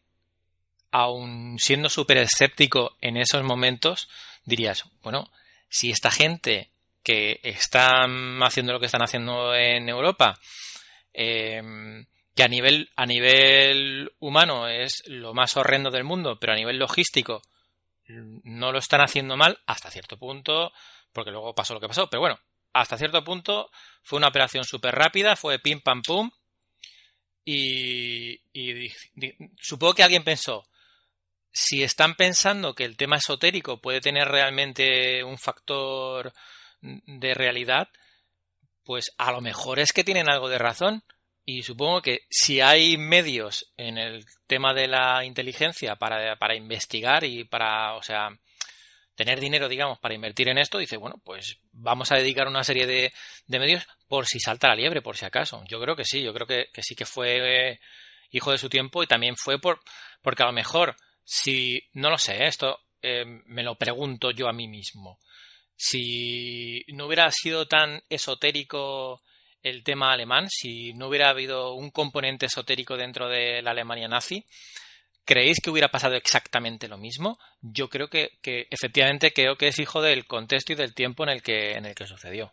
[0.90, 4.08] aun siendo súper escéptico en esos momentos,
[4.44, 5.30] dirías, bueno,
[5.68, 6.70] si esta gente
[7.02, 8.06] que está
[8.42, 10.38] haciendo lo que están haciendo en Europa,
[11.12, 16.56] em, que a nivel, a nivel humano es lo más horrendo del mundo, pero a
[16.56, 17.42] nivel logístico
[18.06, 20.72] no lo están haciendo mal, hasta cierto punto,
[21.12, 22.08] porque luego pasó lo que pasó.
[22.08, 22.38] Pero bueno,
[22.72, 23.70] hasta cierto punto
[24.02, 26.30] fue una operación súper rápida, fue pim pam pum.
[27.44, 28.40] Y,
[29.60, 30.68] supongo que alguien pensó,
[31.52, 36.32] si están pensando que el tema esotérico puede tener realmente un factor
[36.80, 37.88] de realidad,
[38.84, 41.02] pues a lo mejor es que tienen algo de razón.
[41.44, 47.24] Y supongo que si hay medios en el tema de la inteligencia para, para investigar
[47.24, 48.28] y para, o sea,
[49.14, 52.86] tener dinero, digamos, para invertir en esto, dice, bueno, pues vamos a dedicar una serie
[52.86, 53.12] de,
[53.46, 55.62] medios por si salta la liebre, por si acaso.
[55.68, 57.80] Yo creo que sí, yo creo que, sí que fue eh,
[58.30, 59.80] hijo de su tiempo y también fue por,
[60.22, 64.52] porque a lo mejor, si, no lo sé, esto eh, me lo pregunto yo a
[64.52, 65.18] mí mismo,
[65.76, 69.22] si no hubiera sido tan esotérico
[69.62, 74.44] el tema alemán, si no hubiera habido un componente esotérico dentro de la Alemania nazi,
[75.30, 77.36] ¿Creéis que hubiera pasado exactamente lo mismo?
[77.62, 78.30] Yo creo que,
[78.68, 81.94] efectivamente creo que es hijo del contexto y del tiempo en el que, en el
[81.94, 82.50] que sucedió.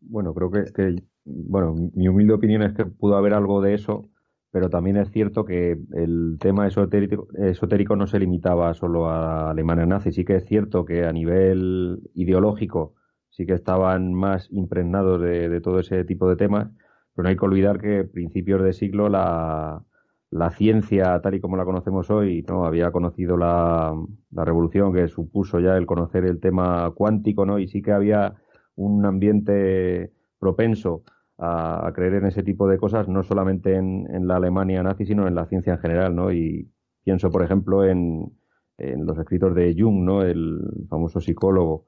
[0.00, 4.10] Bueno, creo que, bueno, mi humilde opinión es que pudo haber algo de eso,
[4.52, 9.86] pero también es cierto que el tema esotérico, esotérico no se limitaba solo a Alemania
[9.86, 10.12] nazi.
[10.12, 12.94] Sí que es cierto que a nivel ideológico
[13.28, 16.70] sí que estaban más impregnados de, de todo ese tipo de temas,
[17.12, 19.84] pero no hay que olvidar que a principios de siglo la,
[20.32, 23.94] la ciencia tal y como la conocemos hoy no había conocido la,
[24.30, 28.34] revolución que supuso ya el conocer el tema cuántico no y sí que había
[28.74, 31.02] un ambiente propenso
[31.36, 35.34] a, creer en ese tipo de cosas no solamente en, la Alemania nazi sino en
[35.34, 36.66] la ciencia en general no y
[37.04, 38.32] pienso por ejemplo en,
[38.78, 41.84] los escritos de Jung no el famoso psicólogo.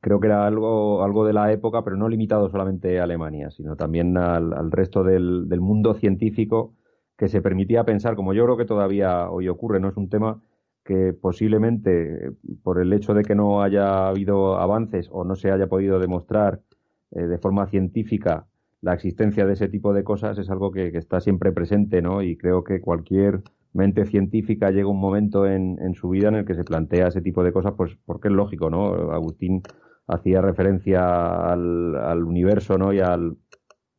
[0.00, 3.76] Creo que era algo, algo de la época, pero no limitado solamente a Alemania, sino
[3.76, 6.74] también al, resto del, del, mundo científico
[7.16, 10.42] que se permitía pensar, como yo creo que todavía hoy ocurre, no es un tema
[10.84, 15.66] que posiblemente por el hecho de que no haya habido avances o no se haya
[15.66, 16.60] podido demostrar
[17.12, 18.46] eh, de forma científica
[18.84, 22.20] la existencia de ese tipo de cosas es algo que, está siempre presente, ¿no?
[22.20, 26.44] Y creo que cualquier mente científica llega un momento en, en, su vida en el
[26.44, 29.10] que se plantea ese tipo de cosas, pues porque es lógico, ¿no?
[29.10, 29.62] Agustín
[30.06, 32.92] hacía referencia al, al universo, ¿no?
[32.92, 33.38] Y al,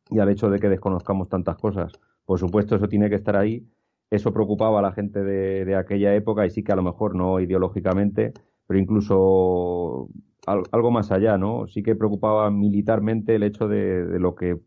[0.08, 1.92] y al hecho de que desconozcamos tantas cosas.
[2.26, 3.66] Por supuesto, eso tiene que estar ahí.
[4.10, 7.40] Eso preocupaba a la gente de, aquella época y sí que a lo mejor no
[7.40, 8.32] ideológicamente,
[8.66, 10.08] pero incluso
[10.46, 11.66] algo más allá, ¿no?
[11.66, 14.60] Sí que preocupaba militarmente el hecho de, lo que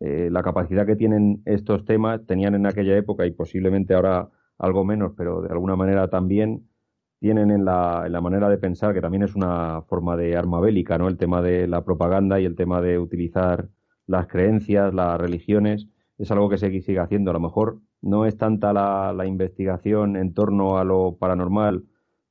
[0.00, 4.84] eh, la capacidad que tienen estos temas tenían en aquella época y posiblemente ahora algo
[4.84, 6.68] menos, pero de alguna manera también
[7.20, 10.60] tienen en la, en la manera de pensar, que también es una forma de arma
[10.60, 11.08] bélica, ¿no?
[11.08, 13.68] El tema de la propaganda y el tema de utilizar
[14.06, 15.88] las creencias, las religiones
[16.22, 17.30] es algo que se sigue haciendo.
[17.30, 21.84] A lo mejor no es tanta la, investigación en torno a lo paranormal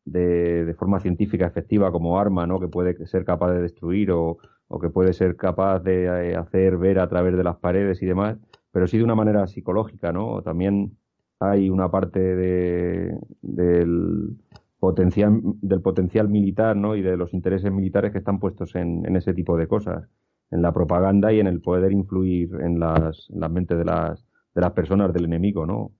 [0.05, 2.59] de, forma científica efectiva como arma, ¿no?
[2.59, 4.37] Que puede ser capaz de destruir o,
[4.81, 8.37] que puede ser capaz de eh, hacer ver a través de las paredes y demás,
[8.71, 10.41] pero sí de una manera psicológica, ¿no?
[10.41, 10.97] También
[11.39, 14.37] hay una parte del
[14.79, 16.95] potencial del potencial militar, ¿no?
[16.95, 20.07] Y de los intereses militares que están puestos en ese tipo de cosas
[20.51, 24.25] en la propaganda y en el poder influir en las, en las mentes de las,
[24.53, 25.93] de las personas del enemigo, ¿no?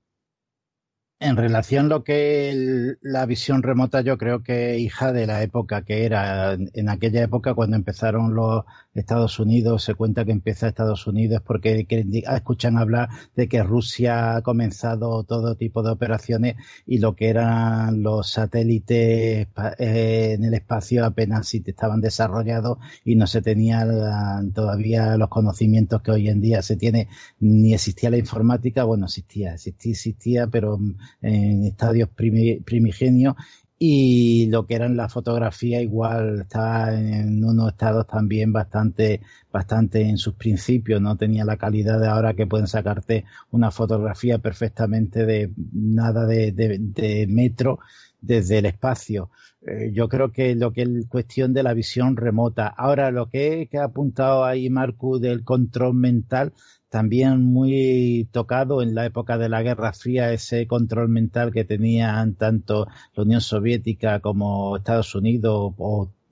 [1.23, 5.83] En relación a lo que la visión remota, yo creo que hija de la época
[5.83, 6.53] que era.
[6.53, 8.63] En aquella época, cuando empezaron los
[8.95, 11.85] Estados Unidos, se cuenta que empieza Estados Unidos porque
[12.27, 16.55] escuchan hablar de que Rusia ha comenzado todo tipo de operaciones
[16.87, 23.27] y lo que eran los satélites eh, en el espacio apenas estaban desarrollados y no
[23.27, 28.85] se tenían todavía los conocimientos que hoy en día se tiene, ni existía la informática,
[28.85, 30.79] bueno, existía, existía, existía, pero
[31.21, 33.35] en estadios primigenios
[33.83, 39.21] y lo que eran la fotografía igual estaba en unos estados también bastante
[39.51, 44.37] bastante en sus principios no tenía la calidad de ahora que pueden sacarte una fotografía
[44.37, 47.79] perfectamente de nada de, metro
[48.21, 49.31] desde el espacio.
[49.65, 52.67] Eh, yo creo que lo que es cuestión de la visión remota.
[52.67, 56.53] Ahora lo que, ha apuntado ahí Marco del control mental
[56.91, 62.35] también muy tocado en la época de la Guerra Fría ese control mental que tenían
[62.35, 62.85] tanto
[63.15, 65.73] la Unión Soviética como Estados Unidos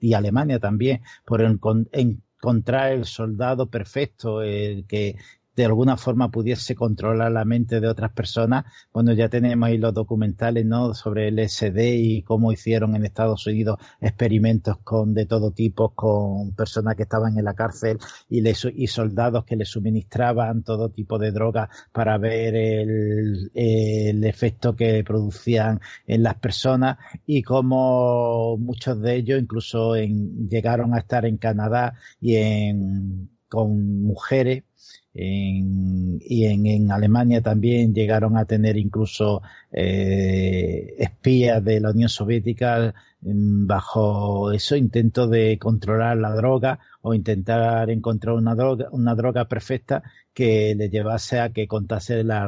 [0.00, 5.16] y Alemania también por encontrar el soldado perfecto, el que
[5.60, 8.64] de alguna forma pudiese controlar la mente de otras personas.
[8.94, 10.94] Bueno, ya tenemos ahí los documentales, ¿no?
[10.94, 16.54] Sobre el SD y cómo hicieron en Estados Unidos experimentos con de todo tipo, con
[16.54, 17.98] personas que estaban en la cárcel
[18.30, 24.74] y, y soldados que les suministraban todo tipo de drogas para ver el, el efecto
[24.74, 26.96] que producían en las personas
[27.26, 34.02] y cómo muchos de ellos incluso en, llegaron a estar en Canadá y en, con
[34.02, 34.64] mujeres
[35.12, 39.42] y en, Alemania también llegaron a tener incluso
[39.72, 47.14] eh, espías de la Unión Soviética mm, bajo eso intento de controlar la droga o
[47.14, 50.02] intentar encontrar una droga, una droga perfecta
[50.34, 52.46] que le llevase a que contase la,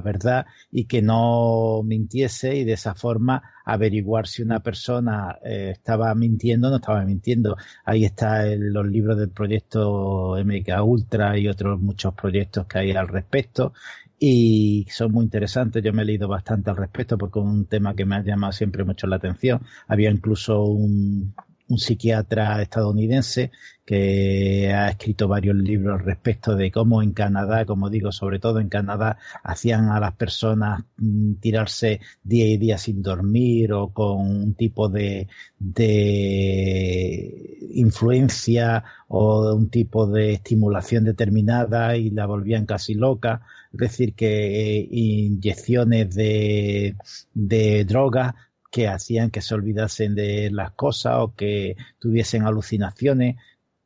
[0.00, 6.14] verdad y que no mintiese y de esa forma averiguar si una persona eh, estaba
[6.14, 7.56] mintiendo o no estaba mintiendo.
[7.84, 13.08] Ahí están los libros del proyecto MK Ultra y otros muchos proyectos que hay al
[13.08, 13.72] respecto
[14.18, 15.82] y son muy interesantes.
[15.82, 18.52] Yo me he leído bastante al respecto porque es un tema que me ha llamado
[18.52, 19.62] siempre mucho la atención.
[19.88, 21.34] Había incluso un,
[21.74, 23.50] un psiquiatra estadounidense
[23.84, 28.68] que ha escrito varios libros respecto de cómo en Canadá, como digo, sobre todo en
[28.68, 34.54] Canadá, hacían a las personas mm, tirarse día y día sin dormir o con un
[34.54, 43.42] tipo de, de influencia o un tipo de estimulación determinada y la volvían casi loca.
[43.72, 46.96] Es decir, que eh, inyecciones de,
[47.34, 48.34] de drogas
[48.74, 53.36] que hacían que se olvidasen de las cosas o que tuviesen alucinaciones,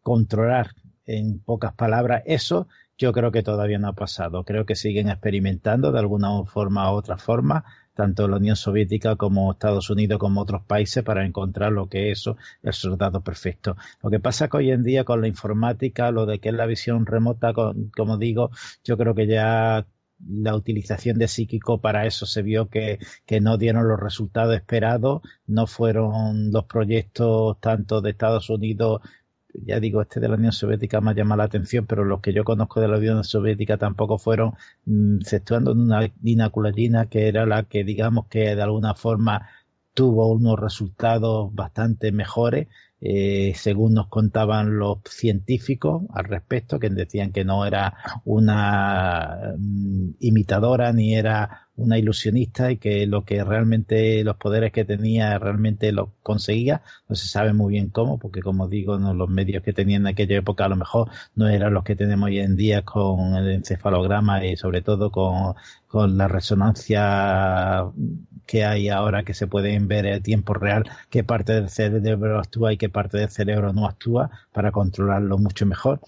[0.00, 0.70] controlar
[1.04, 4.44] en pocas palabras eso, yo creo que todavía no ha pasado.
[4.44, 9.52] Creo que siguen experimentando de alguna forma u otra forma, tanto la Unión Soviética como
[9.52, 13.76] Estados Unidos como otros países para encontrar lo que es eso, el soldado perfecto.
[14.02, 16.54] Lo que pasa es que hoy en día con la informática, lo de que es
[16.54, 18.52] la visión remota, como digo,
[18.84, 19.86] yo creo que ya
[20.26, 25.22] la utilización de psíquico para eso se vio que, que, no dieron los resultados esperados,
[25.46, 29.02] no fueron los proyectos tanto de Estados Unidos,
[29.52, 32.44] ya digo, este de la Unión Soviética me llama la atención, pero los que yo
[32.44, 34.54] conozco de la Unión Soviética tampoco fueron,
[34.86, 39.48] mm, exceptuando una Dina que era la que digamos que de alguna forma
[39.94, 42.68] tuvo unos resultados bastante mejores,
[43.00, 47.94] eh, según nos contaban los científicos al respecto, que decían que no era
[48.24, 54.84] una mm, imitadora ni era una ilusionista y que lo que realmente los poderes que
[54.84, 56.82] tenía realmente lo conseguía.
[57.08, 60.06] No se sabe muy bien cómo, porque como digo, no, los medios que tenía en
[60.08, 63.48] aquella época a lo mejor no eran los que tenemos hoy en día con el
[63.50, 65.54] encefalograma y sobre todo con,
[65.86, 67.84] con la resonancia
[68.48, 72.72] que hay ahora que se pueden ver en tiempo real qué parte del cerebro actúa
[72.72, 76.00] y qué parte del cerebro no actúa para controlarlo mucho mejor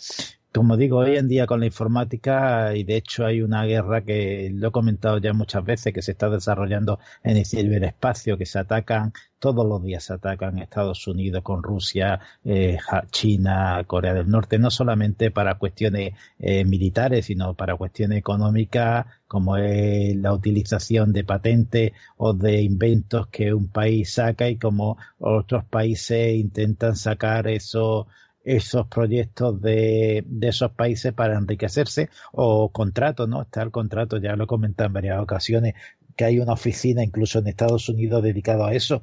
[0.53, 4.51] como digo, hoy en día con la informática, y de hecho hay una guerra que
[4.53, 8.59] lo he comentado ya muchas veces, que se está desarrollando en el ciberespacio, que se
[8.59, 12.79] atacan, todos los días se atacan Estados Unidos con Rusia, eh,
[13.11, 19.57] China, Corea del Norte, no solamente para cuestiones eh, militares, sino para cuestiones económicas, como
[19.57, 25.65] es la utilización de patentes o de inventos que un país saca y como otros
[25.65, 28.09] países intentan sacar eso
[28.45, 33.43] esos proyectos de, de, esos países para enriquecerse o contratos, ¿no?
[33.43, 35.75] Está el contrato, ya lo he comentado en varias ocasiones,
[36.17, 39.03] que hay una oficina incluso en Estados Unidos dedicado a eso,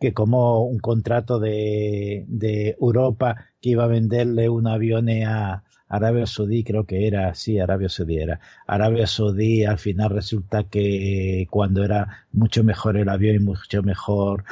[0.00, 6.26] que como un contrato de, de Europa que iba a venderle un avión a Arabia
[6.26, 8.40] Saudí, creo que era, sí, Arabia Saudí era.
[8.66, 14.44] Arabia Saudí al final resulta que cuando era mucho mejor el avión y mucho mejor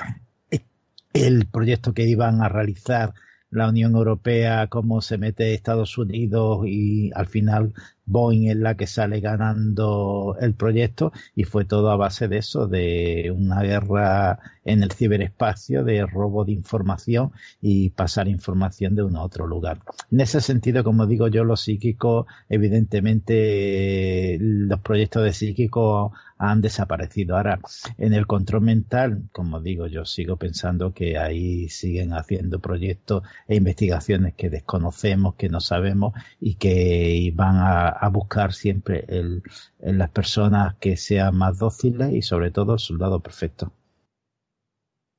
[1.13, 3.15] el proyecto que iban a realizar
[3.53, 7.75] la Unión Europea, cómo se mete Estados Unidos y al final
[8.07, 12.67] Boeing es la que sale ganando el proyecto y fue todo a base de eso,
[12.67, 19.21] de una guerra en el ciberespacio, de robo de información y pasar información de uno
[19.21, 19.81] a otro lugar.
[20.11, 26.13] En ese sentido, como digo yo, los psíquicos, evidentemente los proyectos de psíquicos
[26.43, 27.37] han desaparecido.
[27.37, 27.61] Ahora,
[27.99, 33.55] en el control mental, como digo, yo sigo pensando que ahí siguen haciendo proyectos e
[33.57, 39.43] investigaciones que desconocemos, que no sabemos y que van a buscar siempre el,
[39.81, 43.73] en las personas que sean más dóciles y sobre todo el soldado perfecto.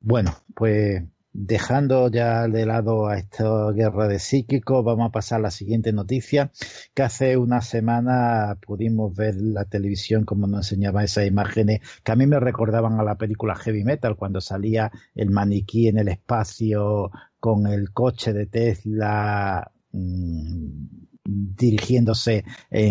[0.02, 1.04] Bueno, pues
[1.34, 5.92] dejando ya de lado a esta guerra de psíquicos, vamos a pasar a la siguiente
[5.92, 6.52] noticia,
[6.94, 12.16] que hace una semana pudimos ver la televisión como nos enseñaba esas imágenes que a
[12.16, 17.12] mí me recordaban a la película Heavy Metal, cuando salía el maniquí en el espacio
[17.40, 20.86] con el coche de Tesla mm,
[21.26, 22.46] dirigiéndose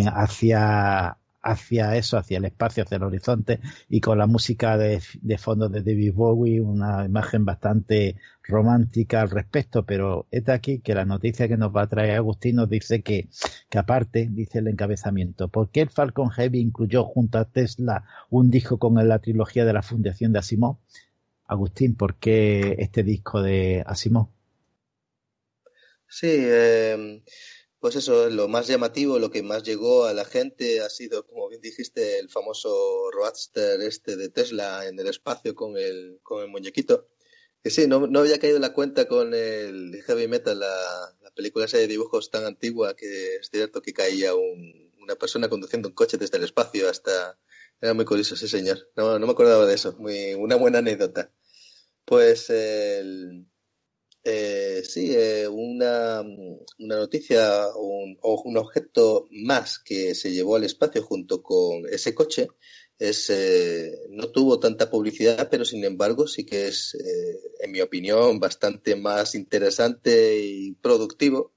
[0.06, 5.00] hacia hacia eso, hacia el espacio, hacia el horizonte, y con la música de,
[5.38, 11.04] fondo de David Bowie, una imagen bastante romántica al respecto, pero es aquí que la
[11.04, 13.28] noticia que nos va a traer Agustín nos dice que,
[13.68, 18.50] que aparte, dice el encabezamiento, ¿por qué el Falcon Heavy incluyó junto a Tesla un
[18.50, 20.78] disco con la trilogía de la Fundación de Asimov?
[21.46, 24.28] Agustín, ¿por qué este disco de Asimov?
[26.08, 27.22] Sí, eh,
[27.82, 31.48] pues eso, lo más llamativo, lo que más llegó a la gente ha sido, como
[31.48, 36.48] bien dijiste, el famoso Roadster este de Tesla en el espacio con el, con el
[36.48, 37.08] muñequito.
[37.60, 41.64] Que sí, no, no había caído la cuenta con el Heavy Metal, la, la película
[41.64, 45.94] esa de dibujos tan antigua que es cierto que caía un, una persona conduciendo un
[45.94, 47.36] coche desde el espacio hasta...
[47.80, 48.92] Era muy curioso, sí señor.
[48.94, 49.96] No, no me acordaba de eso.
[49.98, 51.32] Muy, una buena anécdota.
[52.04, 53.46] Pues el,
[54.24, 56.20] eh, sí, eh, una,
[56.78, 62.14] una, noticia un, o un objeto más que se llevó al espacio junto con ese
[62.14, 62.48] coche
[62.98, 67.80] es eh, no tuvo tanta publicidad, pero sin embargo sí que es, eh, en mi
[67.80, 71.52] opinión, bastante más interesante y productivo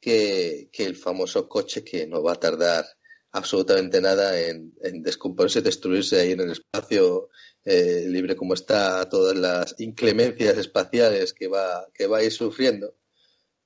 [0.00, 2.84] que, que, el famoso coche que no va a tardar
[3.30, 7.28] absolutamente nada en, en descomponerse y destruirse ahí en el espacio
[7.64, 12.94] eh, libre como está, todas las inclemencias espaciales que va, que va a ir sufriendo.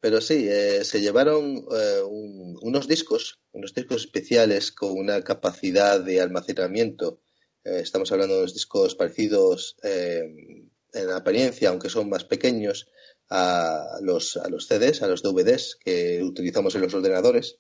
[0.01, 6.01] Pero sí, eh, se llevaron eh, un, unos discos, unos discos especiales con una capacidad
[6.01, 7.23] de almacenamiento.
[7.65, 12.89] Eh, estamos hablando de unos discos parecidos en apariencia, aunque son más pequeños,
[13.29, 17.59] a los, a los CDs, a los DVDs que utilizamos en los ordenadores,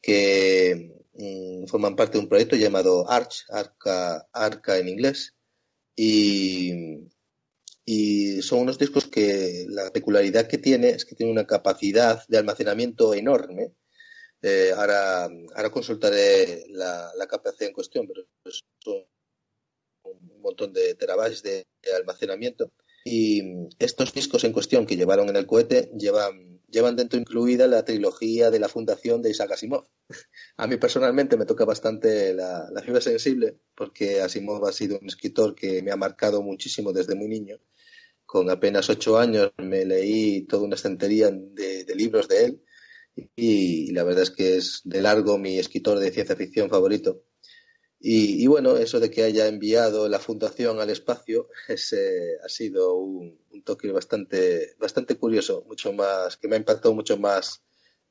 [0.00, 5.35] que mm, forman parte de un proyecto llamado Arch, Arca, Arca en inglés,
[5.96, 7.08] y,
[7.84, 12.38] y son unos discos que la peculiaridad que tiene es que tiene una capacidad de
[12.38, 13.72] almacenamiento enorme.
[14.42, 18.26] Eh, ahora, ahora consultaré la, la, capacidad en cuestión, pero
[18.78, 19.06] son
[20.04, 22.70] un montón de terabytes de, de, almacenamiento.
[23.04, 23.42] Y
[23.78, 28.50] estos discos en cuestión que llevaron en el cohete llevan llevan dentro incluida la trilogía
[28.50, 29.86] de la fundación de Isaac Asimov.
[30.56, 35.06] A mí personalmente me toca bastante la, la, fibra sensible porque Asimov ha sido un
[35.06, 37.58] escritor que me ha marcado muchísimo desde muy niño.
[38.26, 42.62] Con apenas ocho años me leí toda una estantería de, libros de él
[43.36, 47.22] y la verdad es que es de largo mi escritor de ciencia ficción favorito.
[47.98, 52.94] Y, y, bueno, eso de que haya enviado la fundación al espacio ese ha sido
[52.94, 57.62] un, toque bastante, bastante curioso, mucho más, que me ha impactado mucho más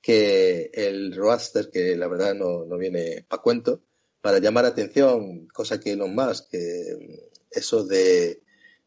[0.01, 3.81] que el Roadster, que la verdad no, no viene para cuento,
[4.21, 7.21] para llamar atención, cosa que Elon Musk, que
[7.51, 8.43] eso de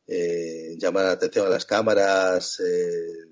[0.07, 3.29] eh, llamar la atención a las cámaras, eh,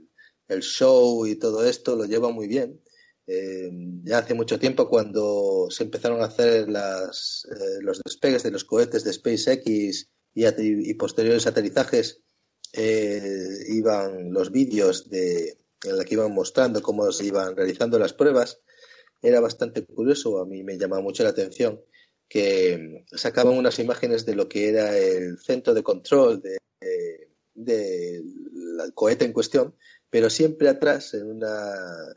[0.48, 2.80] el show y todo esto lo lleva muy bien
[3.26, 3.70] eh,
[4.04, 8.64] ya hace mucho tiempo cuando se empezaron a hacer las, eh, los despegues de los
[8.64, 12.22] cohetes de SpaceX y, y posteriores aterrizajes,
[12.72, 18.12] eh, iban los vídeos de, en la que iban mostrando cómo se iban realizando las
[18.12, 18.60] pruebas.
[19.22, 21.80] Era bastante curioso, a mí me llamaba mucho la atención
[22.28, 26.58] que sacaban unas imágenes de lo que era el centro de control del
[27.54, 28.22] de,
[28.94, 29.74] cohete en cuestión
[30.16, 31.74] pero siempre atrás, en, una,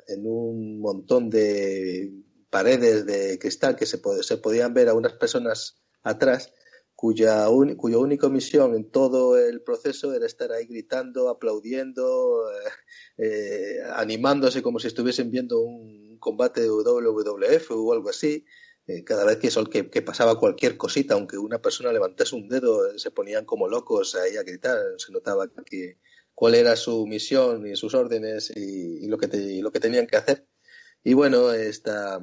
[0.07, 2.09] en un montón de
[2.49, 6.53] paredes de cristal que se, se podían ver a unas personas atrás
[6.95, 12.69] cuya, cuya única misión en todo el proceso era estar ahí gritando, aplaudiendo, eh,
[13.17, 18.45] eh, animándose como si estuviesen viendo un combate de WWF o algo así.
[18.87, 23.11] Eh, cada vez que, que, pasaba cualquier cosita, aunque una persona levantase un dedo, se
[23.11, 24.79] ponían como locos ahí a gritar.
[24.95, 25.97] Se notaba que,
[26.39, 30.07] cuál era su misión y sus órdenes y, lo, que te, y lo que tenían
[30.07, 30.47] que hacer.
[31.03, 32.17] Y bueno, esta,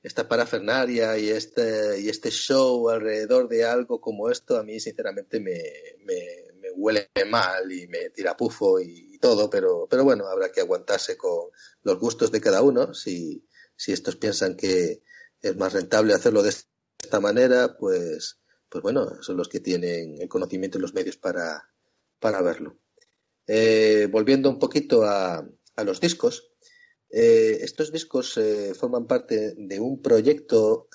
[0.00, 5.40] esta parafernaria y este, y este show alrededor de algo como esto a mí sinceramente
[5.40, 5.60] me,
[6.04, 6.20] me,
[6.60, 10.60] me huele mal y me tira pufo y, y, todo, pero, pero bueno, habrá que
[10.60, 11.50] aguantarse con
[11.82, 12.94] los gustos de cada uno.
[12.94, 15.02] Si, si estos piensan que
[15.40, 18.38] es más rentable hacerlo de esta manera, pues,
[18.68, 21.68] pues bueno, son los que tienen el conocimiento y los medios para,
[22.20, 22.78] para verlo.
[23.54, 25.46] Eh, volviendo un poquito a,
[25.84, 26.54] los discos,
[27.10, 30.88] eh, estos discos eh, forman parte de un proyecto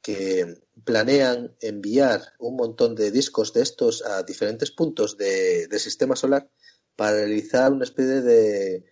[0.00, 6.14] que planean enviar un montón de discos de estos a diferentes puntos del de sistema
[6.14, 6.48] solar
[6.94, 8.84] para realizar una especie de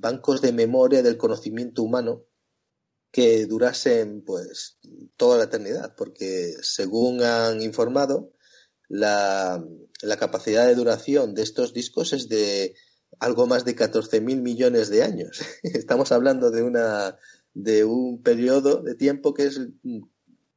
[0.00, 2.24] bancos de memoria del conocimiento humano
[3.10, 4.78] que durasen pues
[5.18, 8.32] toda la eternidad, porque según han informado,
[8.88, 9.64] la,
[10.02, 12.74] la, capacidad de duración de estos discos es de
[13.18, 15.40] algo más de 14.000 millones de años.
[15.62, 17.16] Estamos hablando de, una,
[17.54, 19.60] de un periodo de tiempo que es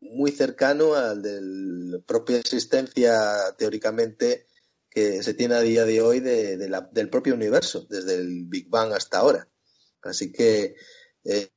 [0.01, 3.21] muy cercano al de la propia existencia
[3.57, 4.47] teóricamente
[4.89, 8.91] que se tiene a día de hoy de, del propio universo, desde el Big Bang
[8.93, 9.47] hasta ahora.
[10.01, 10.75] Así que
[11.23, 11.49] eh,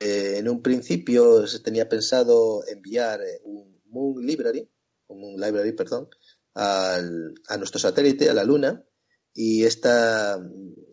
[0.00, 4.68] eh, en un principio se tenía pensado enviar eh, un Moon Library,
[5.08, 6.08] un Library, perdón,
[6.54, 8.84] al, a nuestro satélite, a la Luna,
[9.32, 10.40] y esta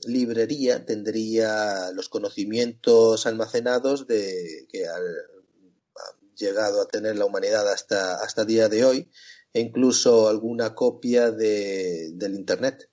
[0.06, 4.96] librería tendría los conocimientos almacenados de que ha
[6.36, 9.10] llegado a tener la humanidad hasta hasta día de hoy
[9.54, 12.90] e incluso alguna copia de, del Internet.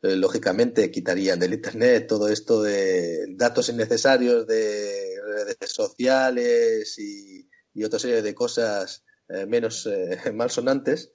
[0.00, 7.48] Eh, lógicamente quitarían del Internet todo esto de datos innecesarios de redes sociales y,
[7.84, 11.12] otra serie de cosas eh, menos eh, malsonantes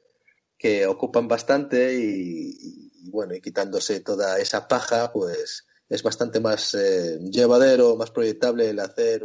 [0.57, 6.75] que ocupan bastante y, bueno, y quitándose toda esa paja, pues es bastante más
[7.31, 9.23] llevadero, más proyectable el hacer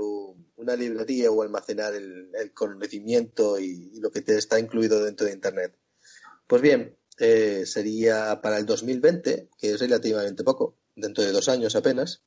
[0.56, 5.76] una librería o almacenar el, conocimiento y, lo que te está incluido dentro de Internet.
[6.46, 11.74] Pues bien, eh, sería para el 2020, que es relativamente poco, dentro de dos años
[11.76, 12.22] apenas,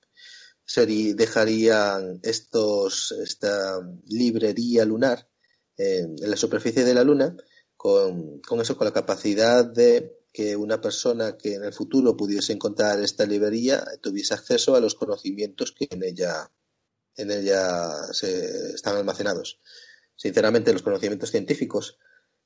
[1.15, 5.29] dejarían estos, esta librería lunar
[5.77, 7.35] en la superficie de la Luna
[7.86, 12.99] con, eso, con la capacidad de que una persona que en el futuro pudiese encontrar
[12.99, 16.51] esta librería tuviese acceso a los conocimientos que en ella
[17.15, 19.59] en ella se están almacenados.
[20.15, 21.99] Sinceramente, los conocimientos científicos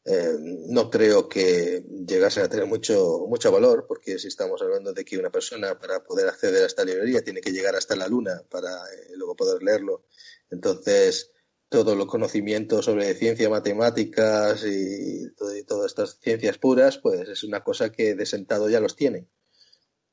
[0.03, 5.05] eh, no creo que llegasen a tener mucho, mucho valor, porque si estamos hablando de
[5.05, 8.43] que una persona para poder acceder a esta librería tiene que llegar hasta la luna
[8.49, 10.03] para eh, luego poder leerlo,
[10.51, 11.31] entonces
[11.69, 17.63] todos los conocimientos sobre ciencia, matemáticas y, y, todas estas ciencias puras, pues es una
[17.63, 19.29] cosa que de sentado ya los tienen.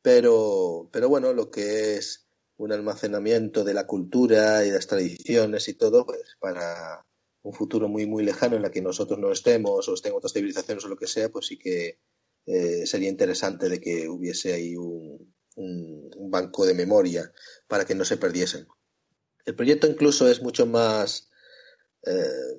[0.03, 2.27] Pero, pero bueno, lo que es
[2.59, 7.07] un almacenamiento de la cultura y las tradiciones y todo, pues para
[7.43, 10.85] un futuro muy, muy lejano en la que nosotros no estemos o estén otras civilizaciones
[10.85, 12.01] o lo que sea, pues sí que
[12.47, 15.35] eh, sería interesante de que hubiese ahí un,
[16.29, 17.33] banco de memoria
[17.67, 18.67] para que no se perdiesen.
[19.45, 21.31] El proyecto incluso es mucho más,
[22.07, 22.59] eh,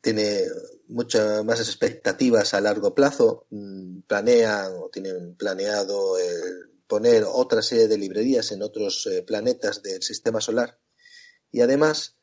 [0.00, 0.44] tiene
[0.88, 7.88] muchas más expectativas a largo plazo, mm, planean o tienen planeado el poner otra serie
[7.88, 10.78] de librerías en otros eh, planetas del sistema solar.
[11.50, 12.16] Y además,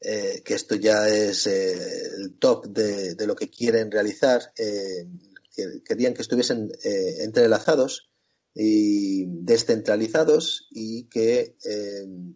[0.00, 6.14] eh, que esto ya es eh, el top de, lo que quieren realizar, que querían
[6.14, 8.11] que estuviesen entrelazados
[8.54, 11.56] y descentralizados y que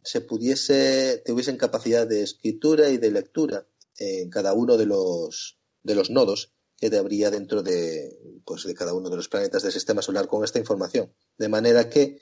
[0.03, 3.67] se pudiese, tuviesen capacidad de escritura y de lectura
[3.99, 8.93] en cada uno de los, de los nodos que habría dentro de, pues, de cada
[8.93, 11.13] uno de los planetas del sistema solar con esta información.
[11.39, 12.21] De manera que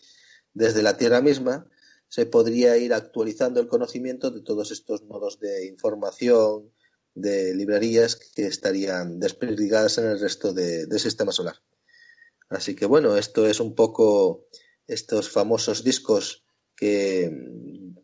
[0.53, 1.69] desde la Tierra misma
[2.09, 6.71] se podría ir actualizando el conocimiento de todos estos nodos de información,
[7.15, 11.57] de librerías que estarían desperdigadas en el resto del sistema solar.
[12.55, 14.47] Así que bueno, esto es un poco
[14.87, 16.45] estos famosos discos
[16.77, 17.31] que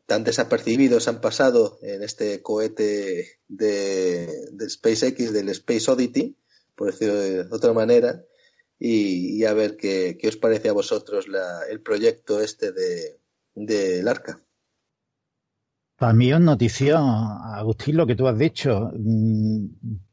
[0.07, 6.37] tan desapercibidos han pasado en este cohete de, de SpaceX, del Space Oddity,
[6.75, 8.25] por decirlo de otra manera,
[8.79, 11.27] y, a ver qué, os parece a vosotros
[11.69, 13.21] el proyecto este de,
[13.55, 14.43] del arca.
[16.01, 18.91] Para mí es notición, Agustín, lo que tú has dicho.
[18.99, 19.67] Mm,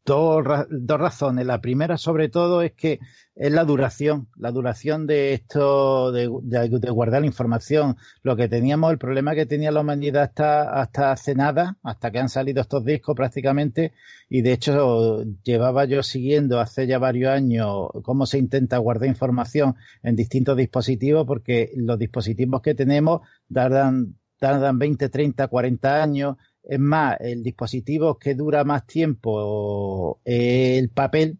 [0.04, 1.46] dos, dos, razones.
[1.46, 3.00] La primera, sobre todo, es que
[3.34, 7.96] es la duración, la duración de esto, de, guardar la información.
[8.22, 12.18] Lo que teníamos, el problema que tenía la humanidad hasta, hasta hace nada, hasta que
[12.18, 13.94] han salido estos discos prácticamente,
[14.28, 19.74] y de hecho llevaba yo siguiendo hace ya varios años cómo se intenta guardar información
[20.02, 26.36] en distintos dispositivos, porque los dispositivos que tenemos tardan tardan 20, 30, 40 años.
[26.62, 31.38] Es más, el dispositivo que dura más tiempo el papel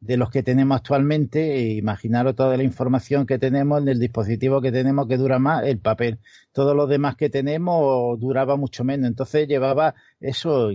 [0.00, 1.56] de los que tenemos actualmente.
[1.56, 5.64] E imaginaros toda la información que tenemos en el dispositivo que tenemos que dura más
[5.64, 6.18] el papel.
[6.52, 9.08] Todo lo demás que tenemos duraba mucho menos.
[9.08, 10.70] Entonces llevaba eso,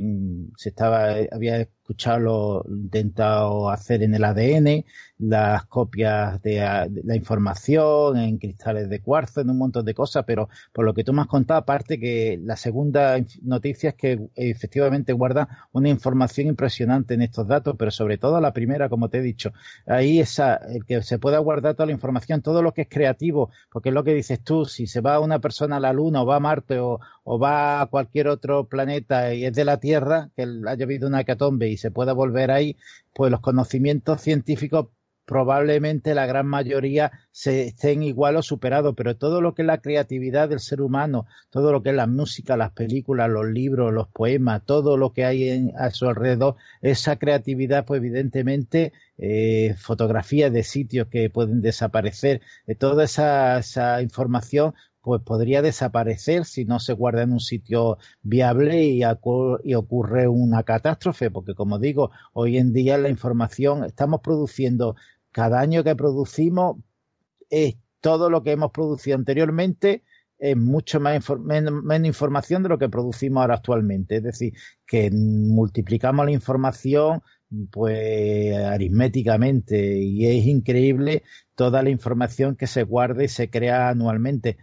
[0.58, 4.86] se estaba, había escuchado, lo intentado hacer en el ADN,
[5.20, 6.58] las copias de,
[7.04, 11.04] la información en cristales de cuarzo, en un montón de cosas, pero por lo que
[11.04, 16.48] tú me has contado, aparte que la segunda noticia es que efectivamente guarda una información
[16.48, 19.54] impresionante en estos datos, pero sobre todo la primera, como te he dicho,
[19.86, 23.52] ahí esa, el que se pueda guardar toda la información, todo lo que es creativo,
[23.72, 26.26] porque es lo que dices tú, si se va una persona a la Luna o
[26.26, 30.30] va a Marte o, o va a cualquier otro planeta y es de la Tierra,
[30.36, 32.78] que haya habido una hecatombe y se pueda volver ahí,
[33.14, 34.88] pues los conocimientos científicos
[35.26, 39.82] probablemente la gran mayoría se estén igual o superados, pero todo lo que es la
[39.82, 44.08] creatividad del ser humano, todo lo que es la música, las películas, los libros, los
[44.08, 50.54] poemas, todo lo que hay en, a su alrededor, esa creatividad, pues evidentemente, eh, fotografías
[50.54, 54.74] de sitios que pueden desaparecer, eh, toda esa, esa información
[55.06, 61.30] pues podría desaparecer si no se guarda en un sitio viable y, ocurre una catástrofe,
[61.30, 64.96] porque como digo, hoy en día la información estamos produciendo
[65.32, 66.78] cada año que producimos
[67.52, 70.04] es todo lo que hemos producido anteriormente
[70.40, 74.18] es mucho más menos, información de lo que producimos ahora actualmente.
[74.18, 74.54] Es decir,
[74.88, 77.22] que multiplicamos la información
[77.72, 81.24] pues aritméticamente y es increíble
[81.56, 84.58] toda la información que se guarda y se crea anualmente.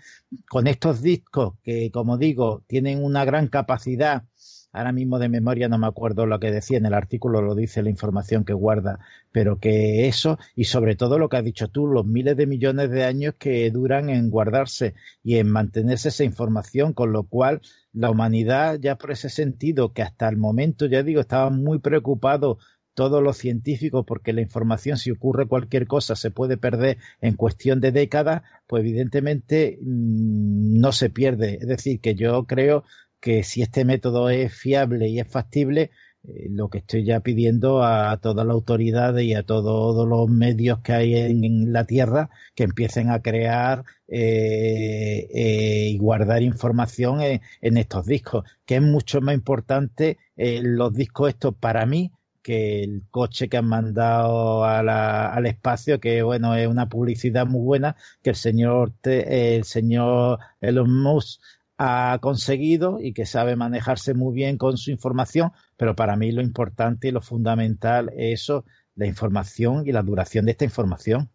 [0.49, 4.25] Con estos discos que, como digo, tienen una gran capacidad
[4.73, 7.83] ahora mismo de memoria no me acuerdo lo que decía en el artículo, lo dice
[7.83, 8.99] la información que guarda,
[9.31, 12.91] pero que eso y sobre todo lo que has dicho tú, los miles de millones
[12.91, 17.61] de años que duran en guardarse y en mantenerse esa información, con lo cual
[17.93, 22.59] la humanidad ya por ese sentido que hasta el momento, ya digo, estaba muy preocupado
[22.95, 27.81] todos los científicos porque la información si ocurre cualquier cosa se puede perder en cuestión
[27.81, 31.59] de décadas, pues evidentemente mm, no se pierde.
[31.61, 32.85] Es decir, que yo creo
[33.21, 35.91] que si este método es fiable y es factible,
[36.25, 40.81] eh, lo que estoy ya pidiendo a todas las autoridades y a todos los medios
[40.81, 47.41] que hay en, la Tierra que empiecen a crear eh, eh, y guardar información en,
[47.77, 52.13] estos discos, que es mucho más importante los discos estos para mí
[52.43, 57.97] que el coche que han mandado al espacio, que bueno, es una publicidad muy buena,
[58.23, 61.41] que el señor, el señor Elon Musk
[61.79, 66.43] ha conseguido y que sabe manejarse muy bien con su información, pero para mí lo
[66.43, 68.65] importante y lo fundamental es eso,
[68.95, 71.31] la información y la duración de esta información.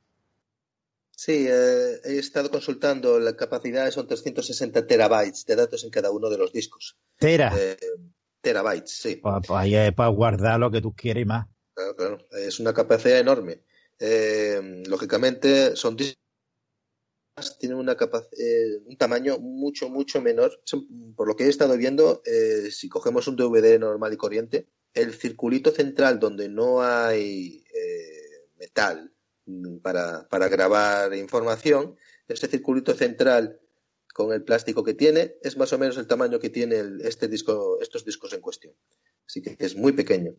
[1.12, 6.30] Sí, eh, he estado consultando, la capacidad son 360 terabytes de datos en cada uno
[6.30, 6.96] de los discos.
[7.18, 7.52] Tera.
[7.58, 7.76] Eh,
[8.48, 9.16] terabytes, sí.
[9.18, 11.48] Pues, pues ahí es para guardar lo que tú quieres y más.
[11.74, 12.18] Claro, claro.
[12.32, 13.64] Es una capacidad enorme.
[14.00, 16.18] Eh, lógicamente son discos
[17.60, 20.60] tienen una eh, un tamaño mucho, mucho menor.
[21.16, 25.14] Por lo que he estado viendo, eh, si cogemos un DVD normal y corriente, el
[25.14, 27.64] circulito central donde no hay
[28.58, 29.14] metal
[29.84, 31.96] para, para, grabar información,
[32.28, 33.60] este circulito central
[34.18, 37.78] con el plástico que tiene es más o menos el tamaño que tiene este disco,
[37.80, 38.74] estos discos en cuestión.
[39.28, 40.34] Así que es muy pequeño.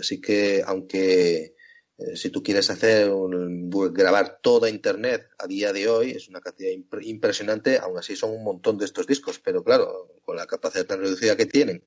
[0.00, 1.54] así que aunque
[1.98, 6.40] eh, si tú quieres hacer un, grabar toda Internet a día de hoy, es una
[6.40, 6.70] cantidad
[7.02, 11.00] impresionante, aún así son un montón de estos discos, pero claro, con la capacidad tan
[11.00, 11.84] reducida que tienen,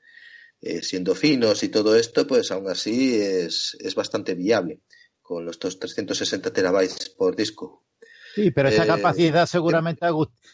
[0.62, 4.82] eh, siendo finos y todo esto, pues aún así es, es bastante viable,
[5.22, 7.87] con los 360 terabytes por disco.
[8.38, 10.06] Sí, pero esa eh, capacidad seguramente,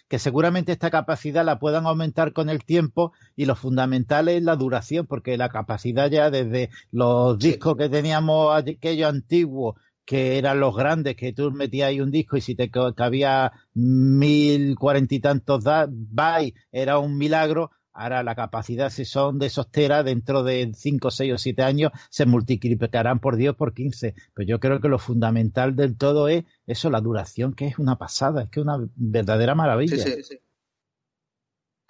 [0.08, 4.56] que seguramente esta capacidad la puedan aumentar con el tiempo y lo fundamental es la
[4.56, 9.76] duración, porque la capacidad ya desde los discos que teníamos aquellos antiguos,
[10.06, 14.78] que eran los grandes, que tú metías ahí un disco y si te cabía mil
[14.78, 20.04] cuarenta y tantos bytes era un milagro, Ahora la capacidad, si son de esos teras,
[20.04, 24.16] dentro de 5, 6 o 7 años se multiplicarán por 10 por 15.
[24.34, 28.00] Pero yo creo que lo fundamental del todo es eso, la duración, que es una
[28.00, 29.96] pasada, es que es una verdadera maravilla.
[29.96, 30.39] Sí, sí, sí.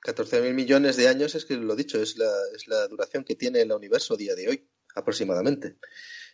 [0.04, 3.62] 14.000 millones de años es que lo dicho, es la, es la duración que tiene
[3.62, 5.78] el universo a día de hoy, aproximadamente.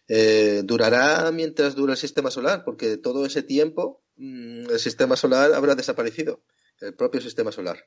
[0.08, 5.54] Eh, durará mientras dura el sistema solar, porque todo ese tiempo mm, el sistema solar
[5.54, 6.42] habrá desaparecido,
[6.82, 7.86] el propio sistema solar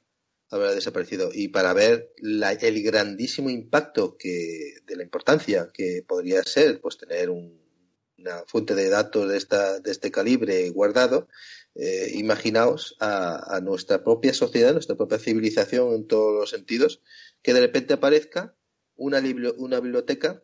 [0.53, 1.31] habrá desaparecido.
[1.33, 7.31] Y para ver el grandísimo impacto que, de la importancia que podría ser pues tener
[7.31, 11.29] una fuente de datos de, esta, de este calibre guardado,
[11.75, 17.01] eh, imaginaos a, nuestra propia sociedad, nuestra propia civilización en todos los sentidos,
[17.43, 18.55] que de repente aparezca
[18.95, 19.23] una,
[19.57, 20.43] una biblioteca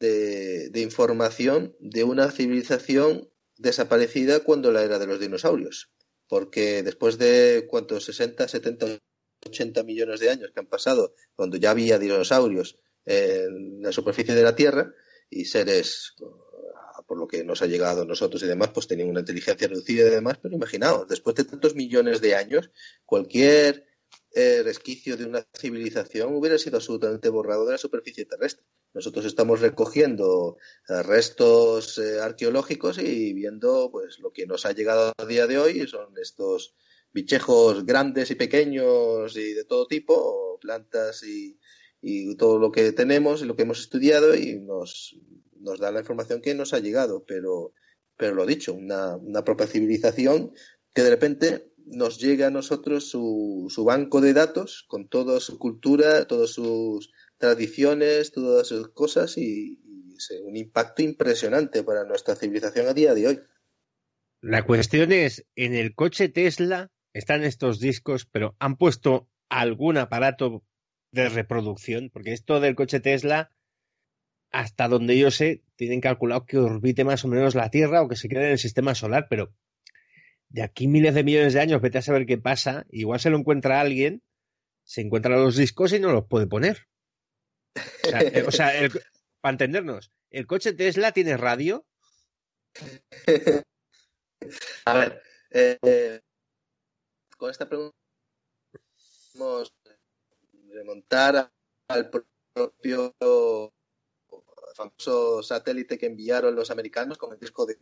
[0.00, 5.90] de, de información de una civilización desaparecida cuando la era de los dinosaurios.
[6.28, 8.98] Porque después de cuántos 60, 70,
[9.46, 14.42] 80 millones de años que han pasado, cuando ya había dinosaurios en la superficie de
[14.42, 14.92] la Tierra
[15.30, 16.14] y seres,
[17.06, 20.06] por lo que nos ha llegado a nosotros y demás, pues tenían una inteligencia reducida
[20.06, 22.70] y demás, pero imaginaos, después de tantos millones de años,
[23.04, 23.86] cualquier
[24.36, 28.64] eh, resquicio de una civilización hubiera sido absolutamente borrado de la superficie terrestre.
[28.92, 30.56] Nosotros estamos recogiendo
[30.88, 35.58] eh, restos eh, arqueológicos y viendo pues lo que nos ha llegado a día de
[35.58, 36.74] hoy son estos
[37.14, 41.58] bichejos grandes y pequeños y de todo tipo, plantas y,
[42.36, 45.16] todo lo que tenemos y lo que hemos estudiado y nos,
[45.58, 47.72] nos da la información que nos ha llegado, pero
[48.16, 50.52] pero lo dicho, una, una propia civilización
[50.92, 55.58] que de repente nos llega a nosotros su, su banco de datos con toda su
[55.58, 59.80] cultura, todas sus tradiciones, todas sus cosas y,
[60.44, 63.40] un impacto impresionante para nuestra civilización a día de hoy.
[64.40, 70.64] La cuestión es, en el coche Tesla están estos discos, pero ¿han puesto algún aparato
[71.12, 72.10] de reproducción?
[72.10, 73.50] Porque esto del coche Tesla,
[74.50, 78.16] hasta donde yo sé, tienen calculado que orbite más o menos la Tierra o que
[78.16, 79.54] se quede en el sistema solar, pero
[80.48, 83.38] de aquí miles de millones de años, vete a saber qué pasa, igual se lo
[83.38, 84.22] encuentra alguien,
[84.84, 86.86] se encuentra los discos y no los puede poner.
[88.46, 88.90] O sea, eh,
[89.40, 91.86] para entendernos, ¿el coche Tesla tiene radio?
[94.84, 96.20] A ver, eh,
[97.44, 97.94] con esta pregunta
[99.38, 99.64] a
[100.72, 101.52] remontar
[101.88, 103.14] al propio
[104.74, 107.76] famoso satélite que enviaron los americanos con el disco de...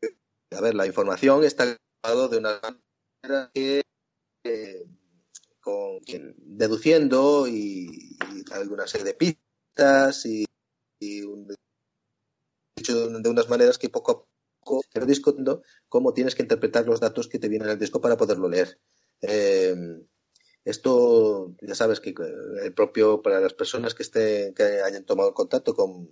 [0.51, 2.61] A ver, la información está de una
[3.23, 3.83] manera que
[4.43, 4.85] eh,
[5.61, 6.01] con,
[6.39, 8.19] deduciendo y,
[8.51, 10.45] alguna serie de pistas y,
[10.99, 11.25] de
[13.31, 17.39] unas maneras que poco a poco pero discutiendo cómo tienes que interpretar los datos que
[17.39, 18.81] te vienen en el disco para poderlo leer.
[19.23, 19.75] Eh,
[20.65, 22.15] esto ya sabes que
[22.63, 26.09] el propio para las personas que estén que hayan tomado contacto con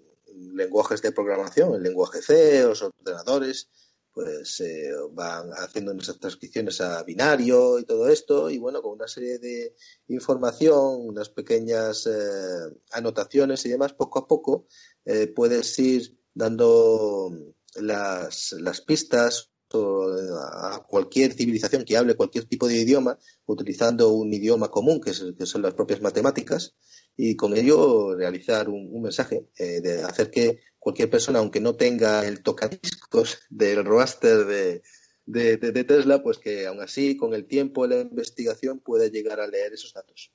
[0.54, 3.68] lenguajes de programación, el lenguaje C, los ordenadores,
[4.12, 9.06] pues eh, van haciendo unas transcripciones a binario y todo esto, y bueno, con una
[9.06, 9.74] serie de
[10.08, 14.66] información, unas pequeñas eh, anotaciones y demás, poco a poco
[15.04, 17.32] eh, puedes ir dando
[17.76, 24.68] las, las pistas a cualquier civilización que hable cualquier tipo de idioma, utilizando un idioma
[24.68, 26.76] común, que, son las propias matemáticas,
[27.16, 32.42] y con ello realizar un, mensaje, de hacer que cualquier persona, aunque no tenga el
[32.42, 34.82] tocadiscos del roster
[35.26, 39.46] de, Tesla, pues que aún así, con el tiempo de la investigación, puede llegar a
[39.46, 40.32] leer esos datos.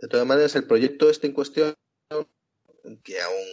[0.00, 1.74] De todas maneras, el proyecto este en cuestión,
[3.02, 3.44] que aún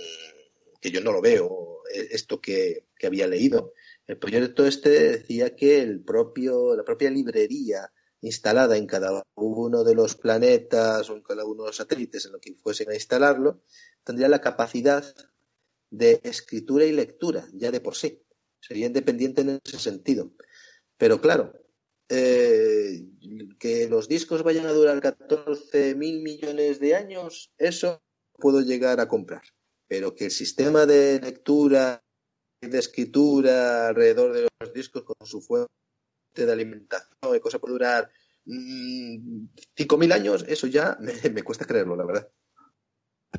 [0.79, 1.81] que yo no lo veo,
[2.11, 3.73] esto que, que había leído,
[4.07, 7.91] el proyecto este decía que el propio, la propia librería
[8.21, 12.33] instalada en cada uno de los planetas o en cada uno de los satélites en
[12.33, 13.61] lo que fuesen a instalarlo,
[14.03, 15.03] tendría la capacidad
[15.89, 18.21] de escritura y lectura, ya de por sí.
[18.59, 20.31] Sería independiente en ese sentido.
[20.97, 21.53] Pero claro,
[22.09, 23.05] eh,
[23.59, 28.01] que los discos vayan a durar 14 mil millones de años, eso
[28.33, 29.43] puedo llegar a comprar.
[29.87, 32.04] Pero que el sistema de lectura
[32.61, 35.69] de escritura alrededor de los discos con su fuente
[36.35, 38.09] de alimentación y cosa puede durar
[38.45, 40.97] mm, cinco mil años, eso ya
[41.33, 42.29] me cuesta creerlo, la verdad.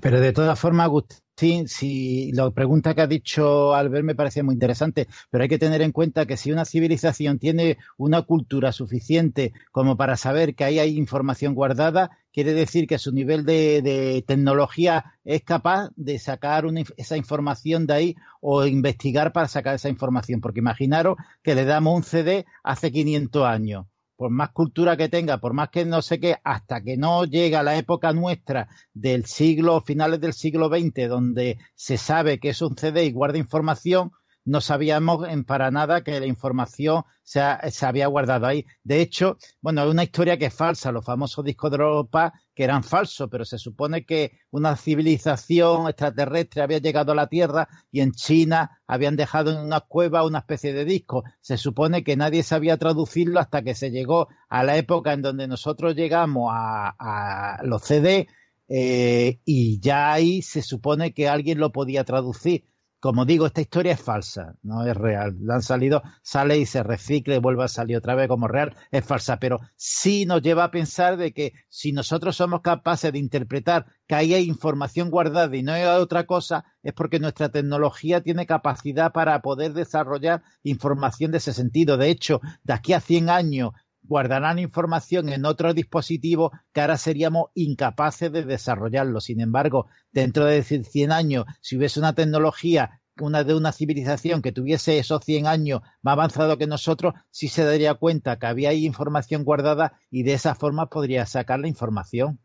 [0.01, 4.55] Pero de todas formas, Agustín, si la pregunta que ha dicho Albert me parece muy
[4.55, 9.53] interesante, pero hay que tener en cuenta que si una civilización tiene una cultura suficiente
[9.73, 15.15] como para saber que ahí hay información guardada, quiere decir que su nivel de, tecnología
[15.25, 16.67] es capaz de sacar
[16.99, 20.43] esa información de ahí o investigar para sacar esa información.
[20.43, 25.39] Porque imaginaros que le damos un CD hace 500 años por más cultura que tenga,
[25.39, 29.81] por más que no sé qué, hasta que no llega la época nuestra del siglo,
[29.81, 34.13] finales del siglo XX, donde se sabe que es un CD y guarda información,
[34.47, 38.65] no sabíamos en para nada que la información se, había guardado ahí.
[38.85, 40.93] De hecho, bueno, es una historia que es falsa.
[40.93, 46.63] Los famosos discos de Europa que eran falsos, pero se supone que una civilización extraterrestre
[46.63, 50.73] había llegado a la Tierra y en China habían dejado en una cueva una especie
[50.73, 51.25] de disco.
[51.41, 55.49] Se supone que nadie sabía traducirlo hasta que se llegó a la época en donde
[55.49, 58.29] nosotros llegamos a, los CD
[58.69, 62.65] eh, y ya ahí se supone que alguien lo podía traducir
[63.01, 65.37] como digo, esta historia es falsa, no es real.
[65.41, 68.75] La han salido, sale y se recicla y vuelve a salir otra vez como real,
[68.91, 73.19] es falsa, pero sí nos lleva a pensar de que si nosotros somos capaces de
[73.19, 78.23] interpretar que ahí hay información guardada y no hay otra cosa, es porque nuestra tecnología
[78.23, 81.97] tiene capacidad para poder desarrollar información de ese sentido.
[81.97, 83.71] De hecho, de aquí a 100 años
[84.09, 89.21] guardarán información en otro dispositivo que ahora seríamos incapaces de desarrollarlo.
[89.21, 94.53] Sin embargo, dentro de 100 años, si hubiese una tecnología una de una civilización que
[94.53, 98.85] tuviese esos 100 años más avanzado que nosotros, sí se daría cuenta que había ahí
[98.85, 102.39] información guardada y de esa forma podría sacar la información.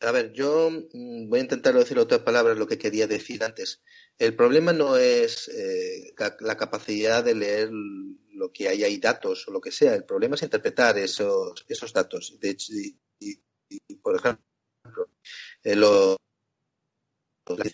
[0.00, 3.82] A ver, yo mm, voy a intentar decir otras palabras lo que quería decir antes.
[4.18, 7.70] El problema no es eh, la capacidad de leer
[8.32, 9.94] lo que hay ahí datos o lo que sea.
[9.94, 12.38] El problema es interpretar esos, esos datos.
[12.40, 12.72] De hecho,
[14.02, 14.44] por ejemplo,
[15.64, 15.76] eh,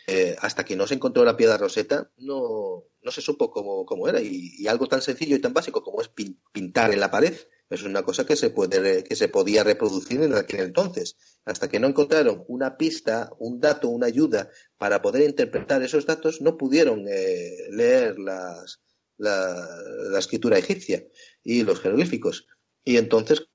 [0.06, 4.08] eh, hasta que no se encontró la piedra roseta, no, no se supo cómo, cómo
[4.08, 4.20] era.
[4.20, 6.10] Y, algo tan sencillo y tan básico como es
[6.52, 7.34] pintar en la pared,
[7.70, 11.16] es una cosa que se, puede, que se podía reproducir en aquel entonces.
[11.44, 16.40] Hasta que no encontraron una pista, un dato, una ayuda para poder interpretar esos datos,
[16.40, 18.80] no pudieron eh, leer las,
[19.18, 21.06] la, escritura egipcia
[21.44, 22.46] y los jeroglíficos.
[22.84, 23.46] Y entonces,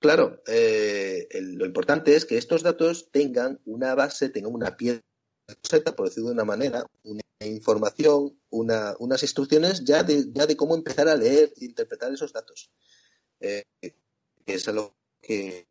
[0.00, 5.02] claro, eh, lo importante es que estos datos tengan una base, tengan una piedra
[5.96, 10.74] por decirlo de una manera, una información, una, unas instrucciones ya de, ya de cómo
[10.74, 12.70] empezar a leer e interpretar esos datos.
[13.40, 13.64] Eh,
[14.46, 15.66] es a lo que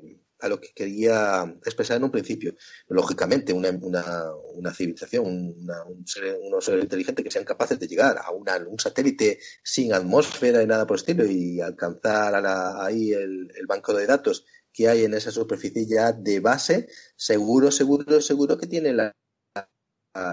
[0.46, 2.56] a lo que quería expresar en un principio.
[2.88, 8.32] Lógicamente, una, una, civilización, un ser, unos seres inteligentes que sean capaces de llegar a
[8.32, 12.36] un satélite sin atmósfera y nada por el estilo y alcanzar
[12.80, 17.72] ahí el, el, banco de datos que hay en esa superficie ya de base, seguro,
[17.72, 19.16] seguro, seguro que tiene la,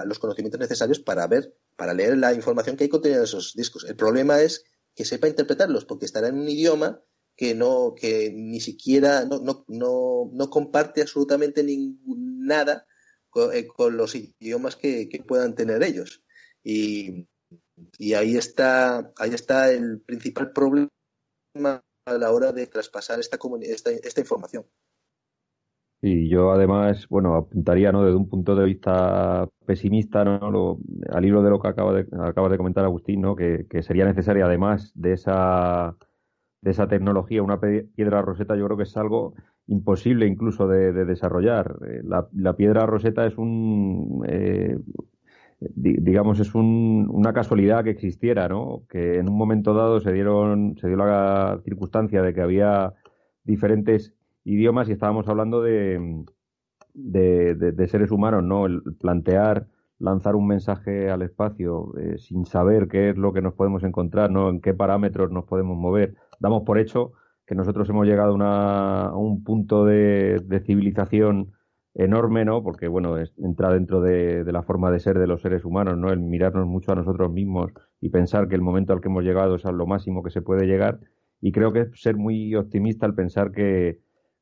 [0.04, 3.84] los conocimientos necesarios para ver, para leer la información que hay contenida en esos discos.
[3.84, 7.02] El problema es que sepa interpretarlos, porque estará en un idioma
[7.42, 12.86] que no, que ni siquiera, no, no, no, no comparte absolutamente ningún, nada
[13.52, 16.22] eh, con, los idiomas que, puedan tener ellos.
[16.62, 17.26] Y,
[17.98, 20.88] y ahí está, ahí está el principal problema
[22.06, 24.64] a la hora de traspasar esta, esta, esta información.
[26.00, 28.04] Y yo además, bueno, apuntaría, ¿no?
[28.04, 30.78] Desde un punto de vista pesimista, ¿no?
[31.10, 33.34] al hilo de lo que acaba de, acabas de comentar, Agustín, ¿no?
[33.34, 35.96] Que, sería necesaria, además de esa,
[36.62, 39.34] de esa tecnología, una piedra roseta, yo creo que es algo
[39.66, 41.76] imposible incluso de, desarrollar.
[41.86, 44.78] Eh, la, piedra roseta es un, eh,
[45.60, 48.84] digamos, es un, una casualidad que existiera, ¿no?
[48.88, 52.94] Que en un momento dado se dieron, se dio la circunstancia de que había
[53.44, 56.24] diferentes idiomas y estábamos hablando de,
[56.94, 58.66] de, seres humanos, ¿no?
[58.66, 59.66] El plantear
[60.02, 64.30] lanzar un mensaje al espacio eh, sin saber qué es lo que nos podemos encontrar,
[64.30, 64.50] ¿no?
[64.50, 66.16] En qué parámetros nos podemos mover.
[66.42, 67.12] Damos por hecho
[67.46, 71.52] que nosotros hemos llegado a, un punto de, civilización
[71.94, 72.62] enorme, ¿no?
[72.62, 76.10] Porque, bueno, entra dentro de, de, la forma de ser de los seres humanos, ¿no?
[76.10, 79.54] El mirarnos mucho a nosotros mismos y pensar que el momento al que hemos llegado
[79.54, 81.00] es a lo máximo que se puede llegar.
[81.40, 84.00] Y creo que es ser muy optimista al pensar que,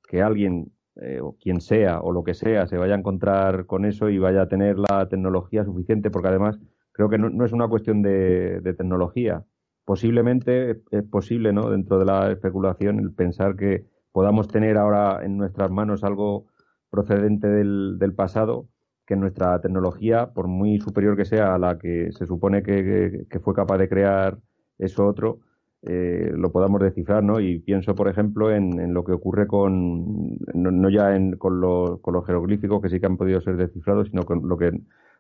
[0.08, 3.84] que alguien eh, o quien sea o lo que sea se vaya a encontrar con
[3.84, 6.58] eso y vaya a tener la tecnología suficiente, porque además
[6.92, 9.44] creo que no, es una cuestión de, tecnología.
[9.90, 11.68] Posiblemente es posible, ¿no?
[11.68, 16.46] Dentro de la especulación, el pensar que podamos tener ahora en nuestras manos algo
[16.90, 18.68] procedente del, pasado,
[19.04, 23.52] que nuestra tecnología, por muy superior que sea a la que se supone que fue
[23.52, 24.38] capaz de crear
[24.78, 25.40] eso otro,
[25.82, 27.40] eh, lo podamos descifrar, ¿no?
[27.40, 32.26] Y pienso, por ejemplo, en, lo que ocurre con, no, ya con, los, con los
[32.26, 34.70] jeroglíficos que sí que han podido ser descifrados, sino con lo que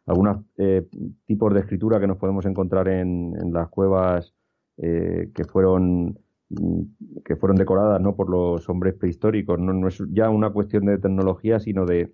[0.06, 0.86] algunos eh,
[1.26, 4.34] tipos de escritura que nos podemos encontrar en, las cuevas
[4.82, 6.18] eh, que fueron
[7.24, 10.98] que fueron decoradas no por los hombres prehistóricos no, no es ya una cuestión de
[10.98, 12.12] tecnología sino de,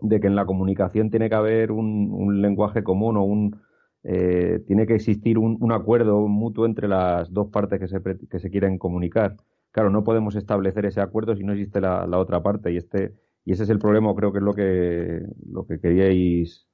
[0.00, 3.60] de que en la comunicación tiene que haber un, un lenguaje común o un,
[4.04, 8.50] eh, tiene que existir un, acuerdo mutuo entre las dos partes que se, que se
[8.50, 9.36] quieren comunicar.
[9.70, 13.14] Claro, no podemos establecer ese acuerdo si no existe la, otra parte y este
[13.44, 16.68] y ese es el problema, creo que es lo que lo que queríais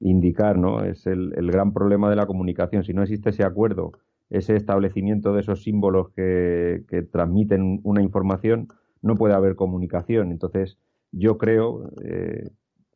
[0.00, 0.84] indicar, ¿no?
[0.84, 2.84] Es el, el gran problema de la comunicación.
[2.84, 3.92] Si no existe ese acuerdo,
[4.32, 8.68] ese establecimiento de esos símbolos que, que transmiten una información,
[9.02, 10.32] no puede haber comunicación.
[10.32, 10.78] Entonces,
[11.12, 12.50] yo creo eh,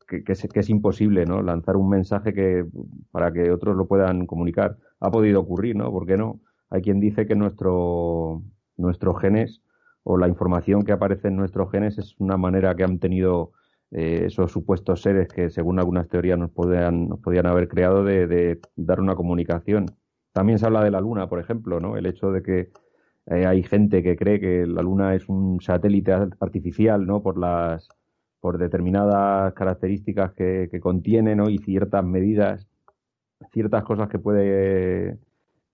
[0.07, 1.43] que, es, imposible ¿no?
[1.43, 2.65] lanzar un mensaje que
[3.11, 4.79] para que otros lo puedan comunicar.
[5.01, 5.91] Ha podido ocurrir, ¿no?
[5.91, 6.41] ¿Por qué no?
[6.71, 8.43] Hay quien dice que nuestro,
[8.77, 9.63] nuestros genes
[10.03, 13.53] o la información que aparece en nuestros genes es una manera que han tenido
[13.91, 18.61] eh, esos supuestos seres que según algunas teorías nos podían, nos podían haber creado de,
[18.77, 19.87] dar una comunicación.
[20.37, 21.97] También se habla de la luna, por ejemplo, ¿no?
[21.97, 22.69] El hecho de que
[23.25, 27.23] eh, hay gente que cree que la luna es un satélite artificial, ¿no?
[27.23, 27.89] Por las
[28.39, 31.49] por determinadas características que, contiene ¿no?
[31.49, 32.69] y ciertas medidas,
[33.51, 35.19] ciertas cosas que puede,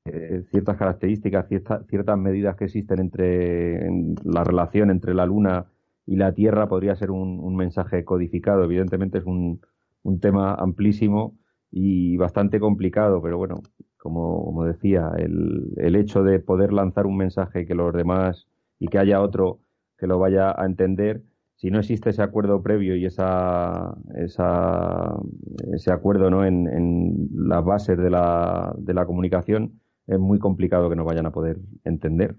[0.05, 1.49] eh, ciertas características,
[1.89, 3.91] ciertas medidas que existen entre
[4.23, 5.67] la relación entre la Luna
[6.07, 8.63] y la Tierra podría ser un, mensaje codificado.
[8.63, 9.61] Evidentemente es un,
[10.05, 11.37] un, tema amplísimo
[11.73, 13.63] y bastante complicado, pero bueno,
[14.03, 18.49] como, como decía, el, el hecho de poder lanzar un mensaje que los demás
[18.81, 19.61] y que haya otro
[19.97, 21.23] que lo vaya a entender,
[21.55, 26.45] si no existe ese acuerdo previo y esa, ese acuerdo ¿no?
[26.45, 31.31] en, las bases de la, de la comunicación, es muy complicado que nos vayan a
[31.31, 32.35] poder entender.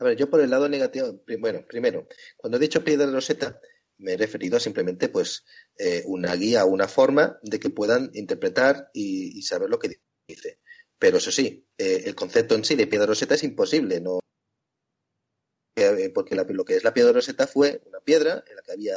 [0.00, 1.06] A ver, yo por el lado negativo,
[1.40, 3.58] bueno, primero, cuando he dicho piedra roseta,
[3.98, 5.44] me he referido a simplemente pues
[5.76, 10.60] eh, una guía, una forma de que puedan interpretar y, saber lo que dice.
[10.98, 14.20] Pero eso sí, eh, el concepto en sí de piedra roseta es imposible, no
[15.76, 18.96] eh, porque lo que es la piedra roseta fue una piedra en la que había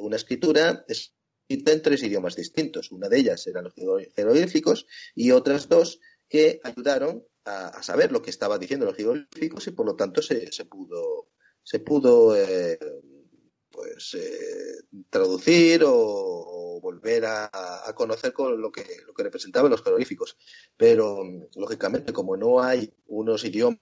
[0.00, 2.92] una escritura escrita en tres idiomas distintos.
[2.92, 3.74] Una de ellas eran los
[4.14, 9.72] jeroglíficos y otras dos que ayudaron a, saber lo que estaba diciendo los jeroglíficos y
[9.72, 11.28] por lo tanto se, se pudo
[11.64, 12.36] se pudo
[13.84, 17.50] pues eh, traducir o, volver a,
[17.94, 20.36] conocer con lo que lo que representaban los jeroglíficos
[20.76, 21.22] pero
[21.54, 23.78] lógicamente como no hay unos idiomas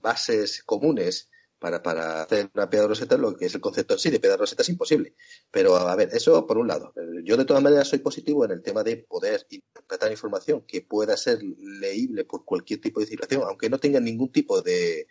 [0.00, 4.10] bases comunes para, para hacer una piedra roseta, lo que es el concepto en sí
[4.10, 5.14] de piedra roseta es imposible.
[5.48, 6.92] Pero a ver, eso por un lado.
[7.22, 11.16] Yo de todas maneras soy positivo en el tema de poder interpretar información que pueda
[11.16, 15.06] ser leíble por cualquier tipo de civilización, aunque no tenga ningún tipo de,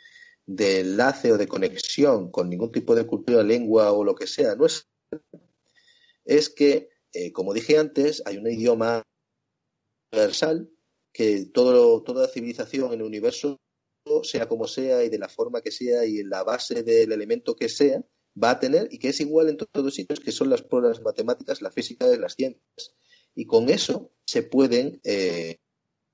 [0.46, 4.56] de enlace o de conexión con ningún tipo de cultura, lengua o lo que sea.
[4.56, 4.66] No
[6.26, 9.04] es, que, eh, como dije antes, hay un idioma
[10.12, 10.70] universal
[11.14, 13.60] que todo, toda civilización en el universo
[14.24, 17.56] sea como sea y de la forma que sea y en la base del elemento
[17.56, 18.04] que sea,
[18.42, 21.62] va a tener y que es igual en todos sitios, que son las pruebas matemáticas,
[21.62, 22.96] la física las ciencias.
[23.36, 25.58] Y con eso se pueden, eh,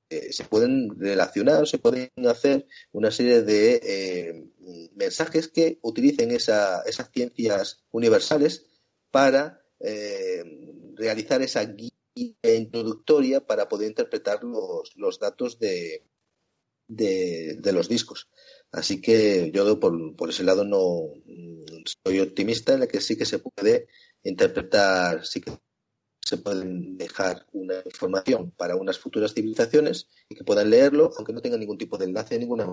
[0.10, 6.84] eh, se pueden relacionar, se pueden hacer una serie de eh, mensajes que utilicen esas
[7.14, 8.66] ciencias universales
[9.12, 9.62] para
[10.96, 11.92] realizar esa guía
[12.42, 16.04] introductoria para poder interpretar los datos de,
[16.88, 18.30] de, los discos.
[18.72, 21.10] Así que yo por, por, ese lado no
[22.06, 23.88] soy optimista en el que sí que se puede
[24.24, 25.52] interpretar, sí que
[26.28, 31.42] se pueden dejar una información para unas futuras civilizaciones y que puedan leerlo, aunque no
[31.42, 32.66] tengan ningún tipo de enlace de ninguna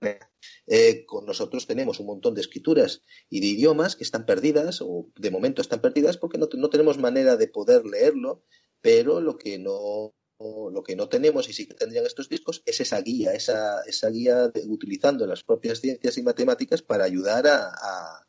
[0.00, 0.30] manera.
[0.66, 5.08] Eh, con nosotros tenemos un montón de escrituras y de idiomas que están perdidas o
[5.16, 8.44] de momento están perdidas porque no, no tenemos manera de poder leerlo,
[8.80, 12.80] pero lo que no lo que no tenemos y sí que tendrían estos discos es
[12.80, 18.26] esa guía, esa, esa guía utilizando las propias ciencias y matemáticas para ayudar a,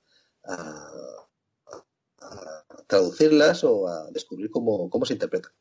[2.88, 5.52] traducirlas o a descubrir cómo, cómo se interpretan.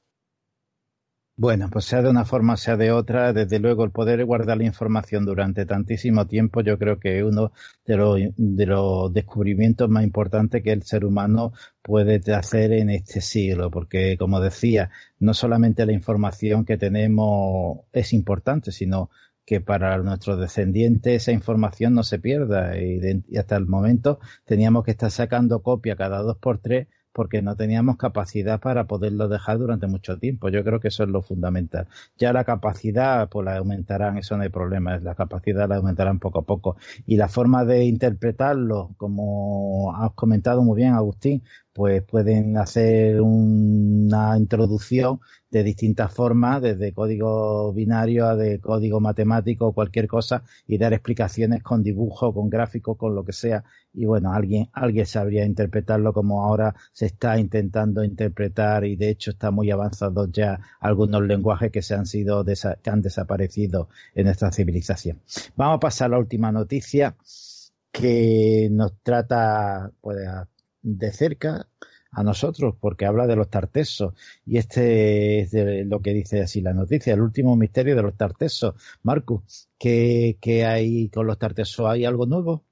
[1.37, 4.65] Bueno, pues sea de una forma, sea de otra, desde luego el poder guardar la
[4.65, 7.53] información durante tantísimo tiempo, yo creo que es uno
[7.87, 13.23] de los, de los descubrimientos más importantes que el ser humano puede hacer en este
[13.23, 19.09] siglo, porque como decía, no solamente la información que tenemos es importante, sino
[19.51, 23.01] que para nuestros descendientes esa información no se pierda y,
[23.37, 27.97] hasta el momento teníamos que estar sacando copia cada dos por tres porque no teníamos
[27.97, 30.51] capacidad para poderlo dejar durante mucho tiempo.
[30.51, 31.89] Yo creo que eso es lo fundamental.
[32.17, 36.39] Ya la capacidad, pues la aumentarán, eso no hay problema, la capacidad la aumentarán poco
[36.39, 36.77] a poco.
[37.05, 41.43] Y la forma de interpretarlo, como has comentado muy bien, Agustín,
[41.73, 49.73] pues pueden hacer una introducción de distintas formas, desde código binario a de código matemático,
[49.73, 53.65] cualquier cosa, y dar explicaciones con dibujo, con gráfico, con lo que sea.
[53.93, 59.33] Y bueno, alguien, alguien sabría interpretarlo como ahora se está intentando interpretar y de hecho
[59.33, 64.53] está muy avanzado ya algunos lenguajes que se han sido, que han desaparecido en nuestra
[64.53, 65.21] civilización.
[65.57, 67.17] Vamos a pasar a la última noticia
[67.93, 70.19] que nos trata, pues,
[70.83, 71.69] de cerca
[72.13, 74.15] a nosotros porque habla de los tartesos
[74.45, 78.75] y este es lo que dice así la noticia, el último misterio de los tartesos.
[79.03, 81.87] Marcus, ¿qué, hay con los tartesos?
[81.87, 82.65] ¿Hay algo nuevo?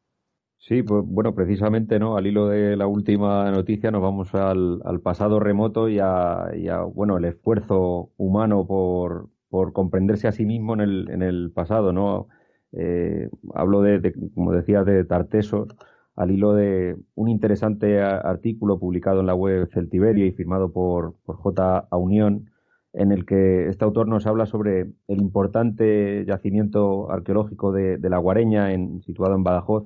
[0.56, 2.16] Sí, pues bueno, precisamente, ¿no?
[2.16, 6.50] Al hilo de la última noticia nos vamos al, pasado remoto y a,
[6.92, 11.92] bueno, el esfuerzo humano por, por comprenderse a sí mismo en el, en el pasado,
[11.92, 12.28] ¿no?
[12.72, 15.68] Eh, hablo de, como decía, de tartesos
[16.18, 21.36] al hilo de un interesante artículo publicado en la web Celtiberia y firmado por, por
[21.36, 21.86] J.
[21.92, 22.50] Unión,
[22.92, 28.72] en el que este autor nos habla sobre el importante yacimiento arqueológico de, la Guareña,
[28.72, 29.84] en, situado en Badajoz,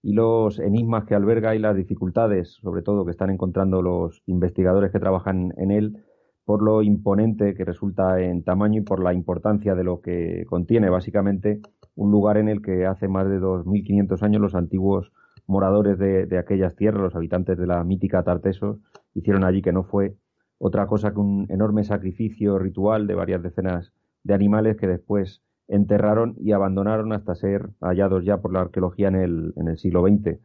[0.00, 4.90] y los enigmas que alberga y las dificultades, sobre todo, que están encontrando los investigadores
[4.92, 5.98] que trabajan en él,
[6.46, 10.88] por lo imponente que resulta en tamaño y por la importancia de lo que contiene,
[10.88, 11.60] básicamente,
[11.94, 15.12] un lugar en el que hace más de 2.500 años los antiguos
[15.46, 18.78] moradores de, aquellas tierras, los habitantes de la mítica Tartesos,
[19.14, 20.16] hicieron allí que no fue
[20.58, 23.92] otra cosa que un enorme sacrificio ritual de varias decenas
[24.24, 29.16] de animales que después enterraron y abandonaron hasta ser hallados ya por la arqueología en
[29.16, 30.38] el, en el siglo XX.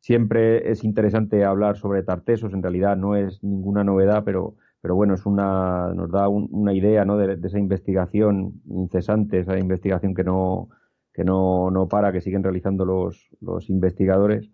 [0.00, 5.14] Siempre es interesante hablar sobre Tartesos, en realidad no es ninguna novedad, pero, pero bueno,
[5.14, 7.16] es una, nos da una idea ¿no?
[7.16, 10.68] de, esa investigación incesante, esa investigación que no,
[11.16, 14.50] que no, no para, que siguen realizando los, los investigadores.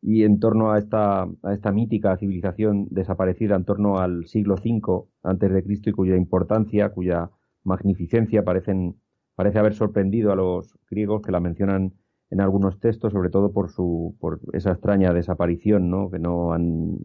[0.00, 5.04] y en torno a esta, a esta mítica civilización desaparecida en torno al siglo V
[5.22, 7.30] antes de Cristo y cuya importancia, cuya
[7.64, 8.96] magnificencia parecen,
[9.34, 11.92] parece haber sorprendido a los griegos que la mencionan
[12.30, 16.10] en algunos textos, sobre todo por su, por esa extraña desaparición, ¿no?
[16.10, 16.98] que no han,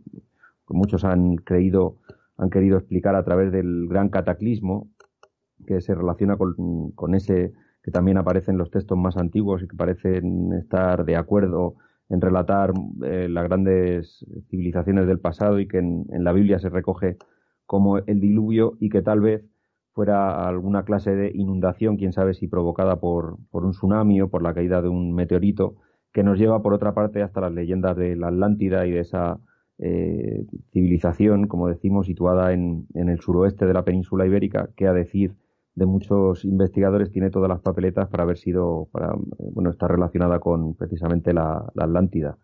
[0.69, 1.97] muchos han creído,
[2.37, 4.89] han querido explicar a través del gran cataclismo
[5.67, 7.51] que se relaciona con, con ese
[7.83, 11.75] que también aparece en los textos más antiguos y que parecen estar de acuerdo
[12.09, 17.17] en relatar eh, las grandes civilizaciones del pasado y que en, la Biblia se recoge
[17.65, 19.45] como el diluvio y que tal vez
[19.93, 24.43] fuera alguna clase de inundación, quién sabe si provocada por, por un tsunami o por
[24.43, 25.75] la caída de un meteorito,
[26.13, 29.39] que nos lleva por otra parte hasta las leyendas de la Atlántida y de esa
[29.79, 34.93] eh, civilización, como decimos, situada en, en, el suroeste de la península ibérica, que a
[34.93, 35.33] decir
[35.75, 40.75] de muchos investigadores tiene todas las papeletas para haber sido, para, bueno, está relacionada con
[40.75, 42.37] precisamente la, Atlántida.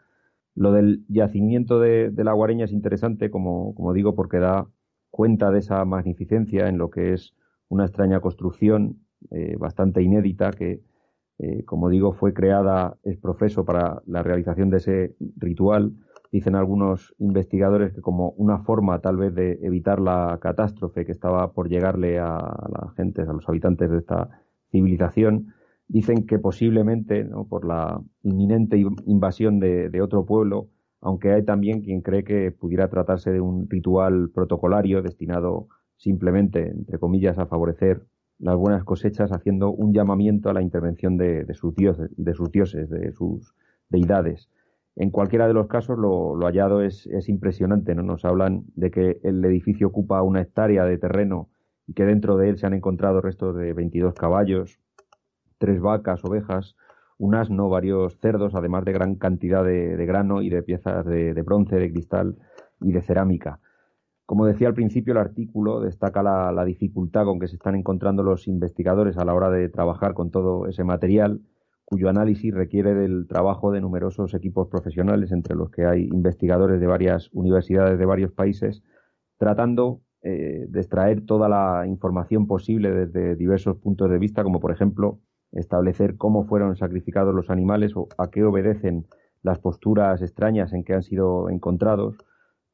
[0.56, 4.68] Lo del yacimiento de, la Guareña es interesante, como, como digo, porque da
[5.12, 7.34] cuenta de esa magnificencia en lo que es
[7.70, 9.00] una extraña construcción
[9.32, 10.82] eh, bastante inédita que,
[11.40, 15.94] eh, como digo, fue creada es profeso para la realización de ese ritual
[16.32, 21.54] dicen algunos investigadores que como una forma tal vez de evitar la catástrofe que estaba
[21.54, 24.30] por llegarle a la gente, a los habitantes de esta
[24.72, 25.54] civilización,
[25.88, 30.70] dicen que posiblemente por la inminente invasión de, otro pueblo,
[31.02, 37.00] aunque hay también quien cree que pudiera tratarse de un ritual protocolario destinado simplemente, entre
[37.00, 38.06] comillas, a favorecer
[38.40, 42.90] las buenas cosechas, haciendo un llamamiento a la intervención de, sus dioses, de sus dioses,
[42.90, 43.56] de sus
[43.90, 44.50] deidades.
[45.00, 47.94] En cualquiera de los casos, lo, hallado es, impresionante.
[47.94, 48.02] ¿no?
[48.02, 51.50] Nos hablan de que el edificio ocupa una hectárea de terreno
[51.86, 54.80] y que dentro de él se han encontrado restos de 22 caballos,
[55.60, 56.76] tres vacas, ovejas,
[57.20, 61.76] un asno, varios cerdos, además de gran cantidad de, grano y de piezas de, bronce,
[61.76, 62.36] de cristal
[62.82, 63.60] y de cerámica.
[64.26, 68.48] Como decía al principio, el artículo destaca la dificultad con que se están encontrando los
[68.48, 71.42] investigadores a la hora de trabajar con todo ese material
[71.88, 76.86] cuyo análisis requiere del trabajo de numerosos equipos profesionales, entre los que hay investigadores de
[76.86, 78.84] varias universidades de varios países,
[79.38, 84.74] tratando eh, de extraer toda la información posible desde diversos puntos de vista, como por
[84.74, 85.22] ejemplo
[85.54, 89.06] establecer cómo fueron sacrificados los animales o a qué obedecen
[89.42, 92.18] las posturas extrañas en que han sido encontrados,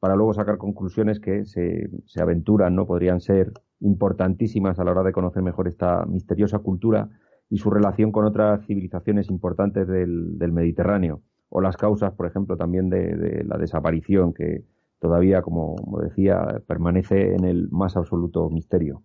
[0.00, 2.84] para luego sacar conclusiones que se, se aventuran, ¿no?
[2.84, 7.10] Podrían ser importantísimas a la hora de conocer mejor esta misteriosa cultura
[7.50, 12.90] y su relación con otras civilizaciones importantes del, Mediterráneo, o las causas, por ejemplo, también
[12.90, 14.64] de, la desaparición, que
[14.98, 19.02] todavía, como, decía, permanece en el más absoluto misterio.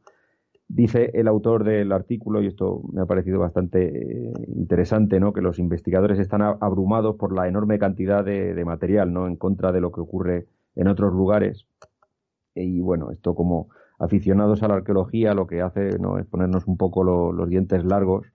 [0.68, 5.34] Dice el autor del artículo, y esto me ha parecido bastante eh, interesante, ¿no?
[5.34, 9.28] que los investigadores están abrumados por la enorme cantidad de, material, ¿no?
[9.28, 11.66] en contra de lo que ocurre en otros lugares.
[12.54, 16.18] Y bueno, esto como aficionados a la arqueología lo que hace ¿no?
[16.18, 18.28] es ponernos un poco los dientes largos,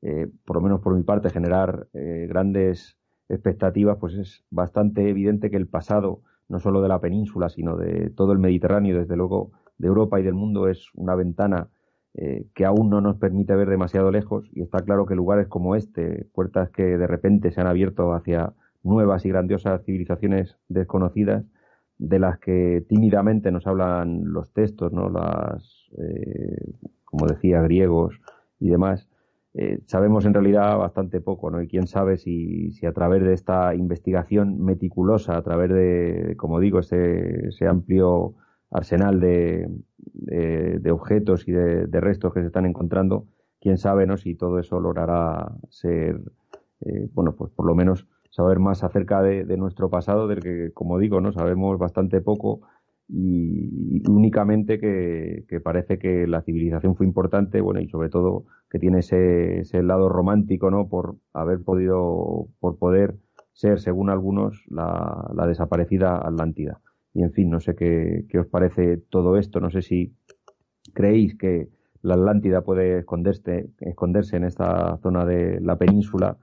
[0.00, 2.96] eh, por lo menos por mi parte, generar eh, grandes
[3.28, 8.10] expectativas, pues es bastante evidente que el pasado, no solo de la península, sino de
[8.10, 11.68] todo el Mediterráneo, desde luego de Europa y del mundo, es una ventana
[12.14, 15.76] eh, que aún no nos permite ver demasiado lejos y está claro que lugares como
[15.76, 21.44] este, puertas que de repente se han abierto hacia nuevas y grandiosas civilizaciones desconocidas,
[21.98, 25.10] de las que tímidamente nos hablan los textos, ¿no?
[25.10, 26.72] Las, eh,
[27.04, 28.20] como decía, griegos
[28.60, 29.08] y demás,
[29.54, 31.60] eh, sabemos en realidad bastante poco, ¿no?
[31.60, 36.60] Y quién sabe si, si, a través de esta investigación meticulosa, a través de, como
[36.60, 38.34] digo, ese, ese amplio
[38.70, 39.68] arsenal de,
[40.12, 43.26] de, objetos y de, restos que se están encontrando,
[43.60, 44.16] quién sabe, ¿no?
[44.16, 46.20] Si todo eso logrará ser,
[46.82, 48.06] eh, bueno, pues por lo menos
[48.38, 52.60] saber más acerca de, nuestro pasado, del que, como digo, no sabemos bastante poco
[53.08, 59.00] y, únicamente que, parece que la civilización fue importante, bueno, y sobre todo que tiene
[59.00, 60.88] ese, ese lado romántico, ¿no?
[60.88, 63.16] Por haber podido, por poder
[63.54, 66.80] ser, según algunos, la, la desaparecida Atlántida.
[67.14, 70.14] Y en fin, no sé qué, qué os parece todo esto, no sé si
[70.94, 71.70] creéis que
[72.02, 76.38] la Atlántida puede esconderse, esconderse en esta zona de la península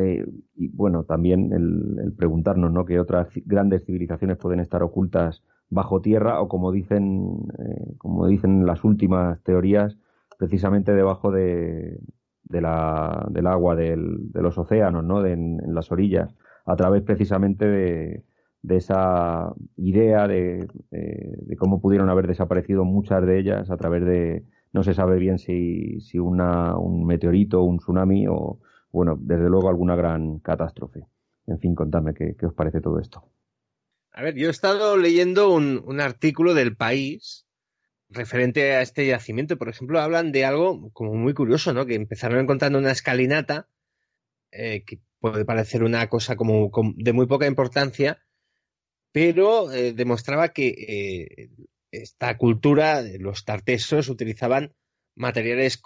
[0.00, 2.84] eh, y bueno, también el, preguntarnos ¿no?
[2.84, 8.64] que otras grandes civilizaciones pueden estar ocultas bajo tierra o como dicen, eh, como dicen
[8.64, 9.98] las últimas teorías,
[10.38, 11.98] precisamente debajo de,
[12.48, 15.20] la, del agua de los océanos, ¿no?
[15.20, 16.32] De, en, las orillas,
[16.64, 18.24] a través precisamente de,
[18.62, 24.44] de esa idea de, de, cómo pudieron haber desaparecido muchas de ellas a través de,
[24.72, 29.68] no se sabe bien si, si una, un meteorito, un tsunami o, bueno, desde luego
[29.68, 31.06] alguna gran catástrofe.
[31.46, 33.24] En fin, contadme qué, os parece todo esto.
[34.12, 37.46] A ver, yo he estado leyendo un, artículo del país
[38.10, 39.56] referente a este yacimiento.
[39.56, 41.86] Por ejemplo, hablan de algo como muy curioso, ¿no?
[41.86, 43.68] Que empezaron encontrando una escalinata
[44.50, 48.18] eh, que puede parecer una cosa como, de muy poca importancia,
[49.12, 51.50] pero eh, demostraba que eh,
[51.90, 54.74] esta cultura, los tartesos, utilizaban
[55.14, 55.82] materiales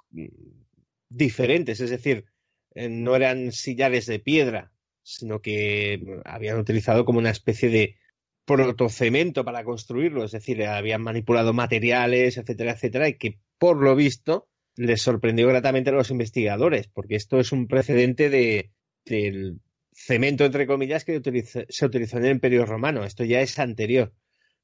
[1.08, 2.31] diferentes, es decir,
[2.74, 4.72] no eran sillares de piedra,
[5.02, 7.96] sino que habían utilizado como una especie de
[8.44, 14.48] protocemento para construirlo, es decir, habían manipulado materiales, etcétera, etcétera, y que por lo visto
[14.74, 18.72] les sorprendió gratamente a los investigadores, porque esto es un precedente de,
[19.04, 19.60] del
[19.92, 21.20] cemento, entre comillas, que
[21.68, 23.04] se utilizó en el Imperio Romano.
[23.04, 24.12] Esto ya es anterior.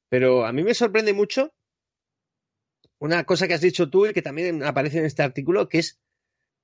[0.09, 1.53] Pero a mí me sorprende mucho
[2.97, 5.99] una cosa que has dicho tú y que también aparece en este artículo, que es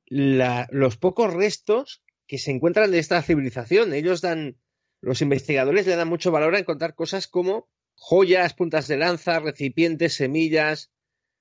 [0.08, 3.94] los pocos restos que se encuentran de esta civilización.
[3.94, 4.58] Ellos dan,
[5.02, 10.16] los investigadores le dan mucho valor a encontrar cosas como joyas, puntas de lanza, recipientes,
[10.16, 10.92] semillas,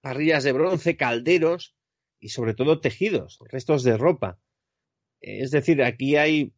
[0.00, 1.74] parrillas de bronce, calderos
[2.20, 4.38] y sobre todo tejidos, restos de ropa.
[5.20, 6.52] Es decir, aquí hay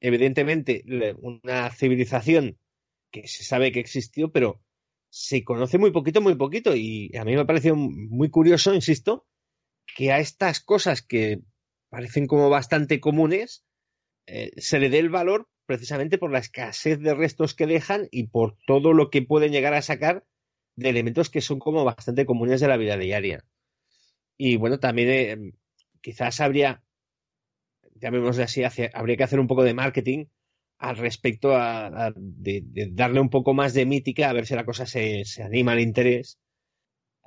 [0.00, 0.84] evidentemente
[1.20, 2.58] una civilización
[3.10, 4.62] que se sabe que existió, pero
[5.10, 6.74] se conoce muy poquito, muy poquito.
[6.74, 9.26] Y a mí me ha parecido muy curioso, insisto,
[9.96, 11.40] que a estas cosas que
[11.88, 13.64] parecen como bastante comunes,
[14.26, 18.28] eh, se le dé el valor precisamente por la escasez de restos que dejan y
[18.28, 20.24] por todo lo que pueden llegar a sacar
[20.76, 23.44] de elementos que son como bastante comunes de la vida diaria.
[24.36, 25.52] Y bueno, también eh,
[26.00, 26.82] quizás habría,
[27.94, 28.62] llamémosle así,
[28.92, 30.26] habría que hacer un poco de marketing
[30.78, 32.62] al respecto a, de,
[32.92, 35.80] darle un poco más de mítica, a ver si la cosa se, se anima al
[35.80, 36.38] interés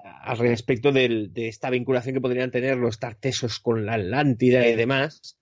[0.03, 5.39] al respecto de esta vinculación que podrían tener los tartesos con la Atlántida y demás,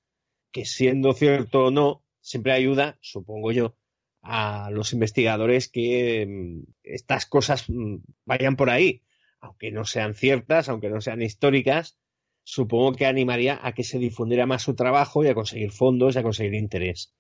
[0.51, 3.75] que siendo cierto o no, siempre ayuda, supongo yo,
[4.21, 9.03] a los investigadores que mm, estas cosas mm, vayan por ahí,
[9.39, 11.97] aunque no sean ciertas, aunque no sean históricas,
[12.43, 16.19] supongo que animaría a que se difundiera más su trabajo y a conseguir fondos y
[16.19, 17.13] a conseguir interés.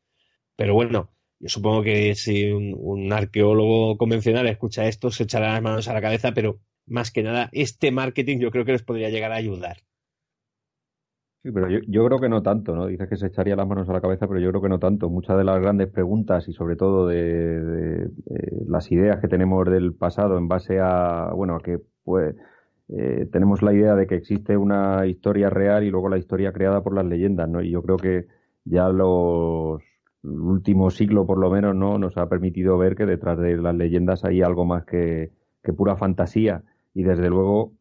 [0.55, 5.87] Pero bueno, yo supongo que si un, arqueólogo convencional escucha esto, se echará las manos
[5.87, 6.59] a la cabeza, pero
[6.89, 9.77] más que nada, este marketing yo creo que les podría llegar a ayudar.
[11.41, 12.87] Sí, pero yo, creo que no tanto, ¿no?
[12.87, 15.09] Dices que se echaría las manos a la cabeza, pero yo creo que no tanto.
[15.09, 18.09] Muchas de las grandes preguntas y sobre todo de,
[18.67, 22.35] las ideas que tenemos del pasado en base a, bueno, a que pues
[22.89, 26.83] eh, tenemos la idea de que existe una historia real y luego la historia creada
[26.83, 27.61] por las leyendas, ¿no?
[27.61, 28.27] Y yo creo que
[28.65, 29.81] ya los
[30.23, 33.75] el último siglo por lo menos no nos ha permitido ver que detrás de las
[33.75, 35.31] leyendas hay algo más que,
[35.77, 36.63] pura fantasía
[36.99, 37.71] y desde luego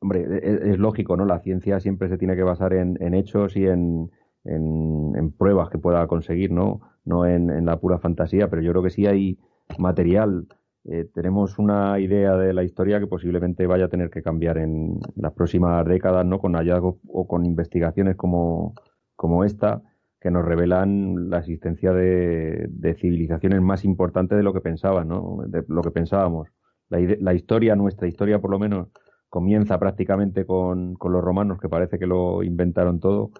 [0.00, 3.56] hombre e, e, es, lógico no la ciencia siempre se tiene que basar en, hechos
[3.56, 4.10] y en,
[4.44, 8.90] en, pruebas que pueda conseguir no no en, la pura fantasía pero yo creo que
[8.90, 9.38] sí hay
[9.78, 10.48] material
[10.84, 14.98] eh, tenemos una idea de la historia que posiblemente vaya a tener que cambiar en
[15.14, 18.74] las próximas décadas no con hallazgos o con investigaciones como
[19.14, 19.82] como esta
[20.22, 25.38] que nos revelan la existencia de, civilizaciones más importantes de lo que pensaban, ¿no?
[25.48, 26.48] De lo que pensábamos.
[26.92, 28.88] La, historia, nuestra historia por lo menos,
[29.28, 33.30] comienza prácticamente con, los romanos, que parece que lo inventaron todo,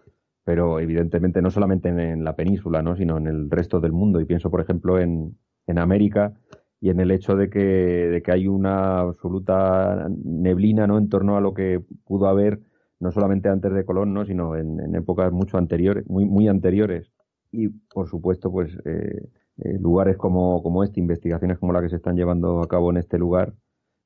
[0.42, 2.96] pero evidentemente no solamente en, la península, ¿no?
[2.96, 4.20] sino en el resto del mundo.
[4.20, 5.36] Y pienso, por ejemplo, en,
[5.76, 6.34] América
[6.80, 10.98] y en el hecho de que, de que hay una absoluta neblina ¿no?
[10.98, 12.60] en torno a lo que pudo haber
[13.00, 14.24] no solamente antes de Colón, ¿no?
[14.24, 17.12] sino en, épocas mucho anteriores, muy, muy anteriores.
[17.50, 21.96] Y, por supuesto, pues eh, eh, lugares como, como este, investigaciones como la que se
[21.96, 23.54] están llevando a cabo en este lugar,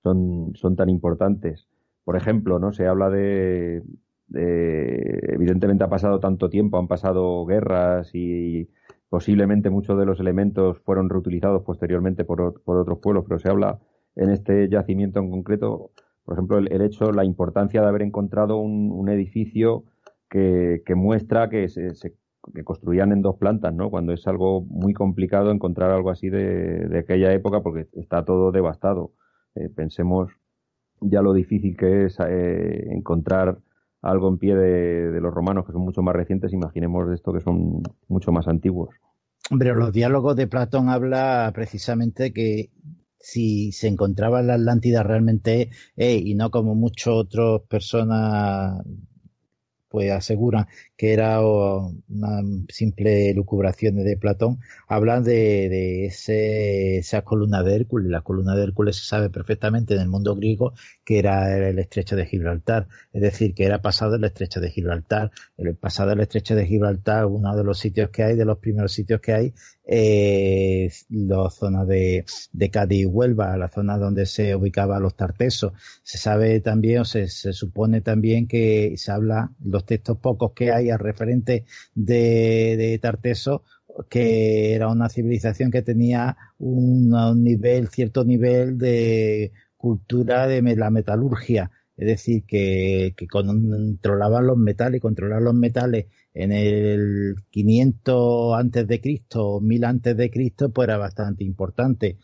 [0.02, 1.68] son, son tan importantes.
[2.04, 2.72] Por ejemplo, ¿no?
[2.72, 3.82] Se habla de,
[4.32, 8.68] evidentemente ha pasado tanto tiempo, han pasado guerras y
[9.08, 13.78] posiblemente muchos de los elementos fueron reutilizados posteriormente por, por otros pueblos, pero se habla
[14.16, 15.90] en este yacimiento en concreto
[16.26, 19.84] por ejemplo, el, hecho, la importancia de haber encontrado un, edificio
[20.28, 22.14] que, muestra que se,
[22.64, 23.90] construían en dos plantas, ¿no?
[23.90, 29.12] Cuando es algo muy complicado encontrar algo así de, aquella época porque está todo devastado.
[29.54, 30.30] Eh, pensemos
[31.00, 33.58] ya lo difícil que es eh, encontrar
[34.02, 37.40] algo en pie de, los romanos que son mucho más recientes, imaginemos de esto que
[37.40, 38.90] son mucho más antiguos.
[39.50, 42.70] Hombre, los diálogos de Platón habla precisamente que
[43.18, 48.82] si se encontraba en la Atlántida realmente y no como muchas otras personas
[49.88, 50.66] pues aseguran
[50.96, 58.10] que era una simple lucubración de Platón, hablan de, ese, esa columna de Hércules.
[58.10, 60.72] La columna de Hércules se sabe perfectamente en el mundo griego
[61.04, 65.30] que era el estrecho de Gibraltar, es decir, que era pasado el estrecho de Gibraltar.
[65.56, 68.92] El pasado el estrecho de Gibraltar, uno de los sitios que hay, de los primeros
[68.92, 69.54] sitios que hay,
[69.86, 75.72] eh, la zona de, de Cádiz y Huelva, la zona donde se ubicaban los tartesos.
[76.02, 80.72] Se sabe también, o se, se supone también que se habla, los textos pocos que
[80.72, 81.64] hay referente
[81.94, 83.64] de, de Tarteso,
[84.08, 87.10] que era una civilización que tenía un,
[87.42, 95.40] nivel, cierto nivel de cultura de la metalurgia, es decir, que, que los metales controlar
[95.42, 101.44] los metales en el 500 antes de Cristo, 1000 antes de Cristo, pues era bastante
[101.44, 102.18] importante.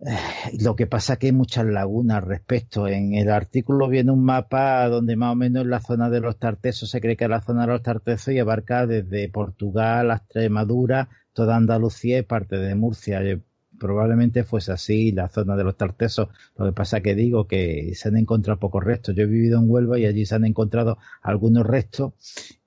[0.00, 2.88] Eh, lo que pasa que hay muchas lagunas al respecto.
[2.88, 6.38] En el artículo viene un mapa donde más o menos en la zona de los
[6.38, 10.16] Tartesos se cree que es la zona de los Tartesos y abarca desde Portugal a
[10.16, 13.22] Extremadura, toda Andalucía y parte de Murcia.
[13.22, 13.40] Eh,
[13.78, 16.28] probablemente fuese así la zona de los Tartesos.
[16.56, 19.14] Lo que pasa que digo que se han encontrado pocos restos.
[19.14, 22.12] Yo he vivido en Huelva y allí se han encontrado algunos restos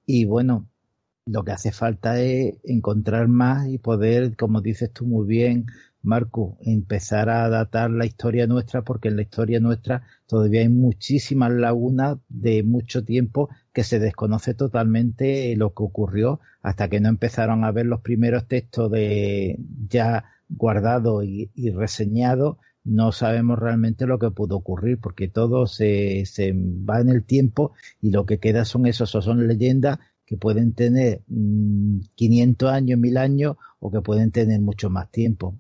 [0.06, 0.68] y bueno,
[1.28, 5.66] lo que hace falta es encontrar más y poder, como dices tú muy bien,
[6.08, 11.52] Marco, empezar a datar la historia nuestra, porque en la historia nuestra todavía hay muchísimas
[11.52, 17.66] lagunas de mucho tiempo que se desconoce totalmente lo que ocurrió hasta que no empezaron
[17.66, 19.60] a ver los primeros textos de
[19.90, 22.56] ya guardados y, reseñados
[22.86, 26.24] no sabemos realmente lo que pudo ocurrir porque todo se,
[26.90, 31.22] va en el tiempo y lo que queda son esos, son leyendas que pueden tener
[31.28, 35.58] 500 mm, años, 1000 años o que pueden tener mucho más tiempo.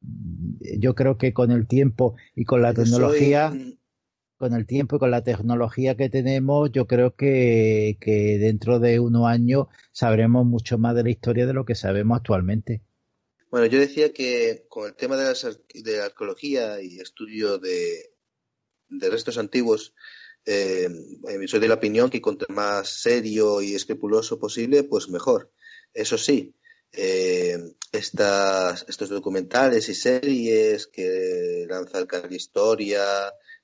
[0.00, 3.52] Yo creo que con el tiempo y con la tecnología,
[4.36, 8.98] con el tiempo y con la tecnología que tenemos, yo creo que, que dentro de
[9.00, 12.82] unos años sabremos mucho más de la historia de lo que sabemos actualmente.
[13.50, 18.14] Bueno, yo decía que con el tema de, la arqueología y estudio de,
[18.88, 19.92] restos antiguos,
[20.46, 20.88] eh,
[21.46, 25.52] soy de la opinión que cuanto más serio y escrupuloso posible, pues mejor.
[25.92, 26.54] Eso sí,
[26.92, 27.58] eh,
[27.92, 33.04] estas, estos documentales y series que lanza el canal Historia,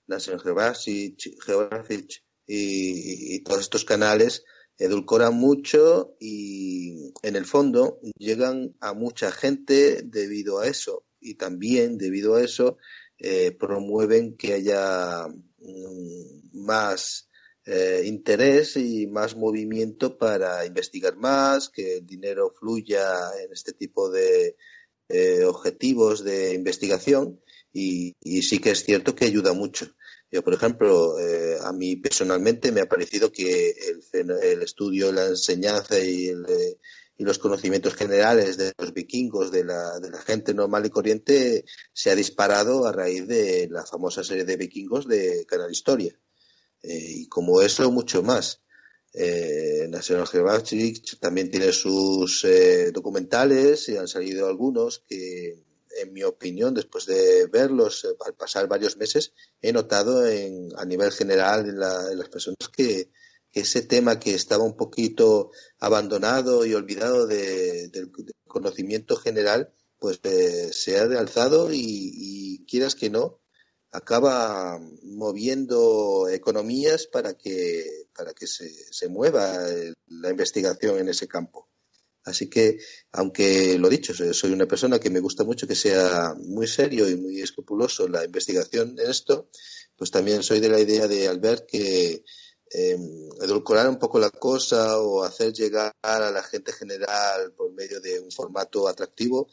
[0.06, 4.44] National Geographic, y, todos estos canales,
[4.78, 11.04] edulcoran mucho y en el fondo llegan a mucha gente debido a eso.
[11.20, 12.76] Y también debido a eso
[13.18, 17.25] eh, promueven que haya mm, más
[17.66, 24.08] eh, interés y más movimiento para investigar más, que el dinero fluya en este tipo
[24.08, 24.56] de
[25.08, 27.40] eh, objetivos de investigación
[27.72, 29.94] y, y sí que es cierto que ayuda mucho.
[30.30, 33.74] Yo, por ejemplo, eh, a mí personalmente me ha parecido que
[34.12, 36.32] el, estudio, la enseñanza y,
[37.18, 42.10] los conocimientos generales de los vikingos, de la, de la, gente normal y corriente, se
[42.10, 46.18] ha disparado a raíz de la famosa serie de vikingos de Canal Historia.
[46.82, 48.62] Eh, y como eso, mucho más.
[49.12, 55.66] Eh, National Geographic también tiene sus eh, documentales y han salido algunos que
[55.98, 60.84] en mi opinión, después de verlos eh, al pasar varios meses, he notado en, a
[60.84, 63.10] nivel general en, las personas que,
[63.52, 68.12] ese tema que estaba un poquito abandonado y olvidado del
[68.46, 73.40] conocimiento general, pues eh, se ha realzado y, quieras que no,
[73.96, 79.58] acaba moviendo economías para que, para que se, se mueva
[80.08, 81.68] la investigación en ese campo.
[82.24, 82.78] Así que,
[83.12, 87.16] aunque lo dicho, soy una persona que me gusta mucho que sea muy serio y
[87.16, 89.48] muy escrupuloso la investigación en esto,
[89.96, 92.24] pues también soy de la idea de Albert que
[92.72, 92.98] eh,
[93.40, 98.18] edulcorar un poco la cosa o hacer llegar a la gente general por medio de
[98.18, 99.48] un formato atractivo,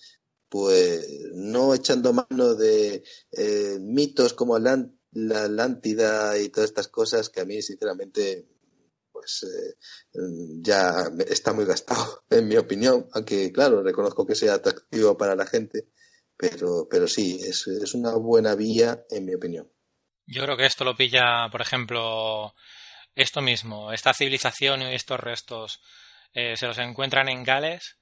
[0.53, 4.77] pues no echando mano de eh, mitos como la
[5.45, 8.45] Atlántida y todas estas cosas que a mí sinceramente
[9.11, 9.73] pues eh,
[10.61, 15.47] ya está muy gastado, en mi opinión, aunque claro, reconozco que sea atractivo para la
[15.47, 15.87] gente,
[16.37, 19.67] pero, pero sí, es, es una buena vía, en mi opinión.
[20.27, 22.53] Yo creo que esto lo pilla, por ejemplo,
[23.15, 25.81] esto mismo, esta civilización y estos restos
[26.31, 27.97] eh, se los encuentran en Gales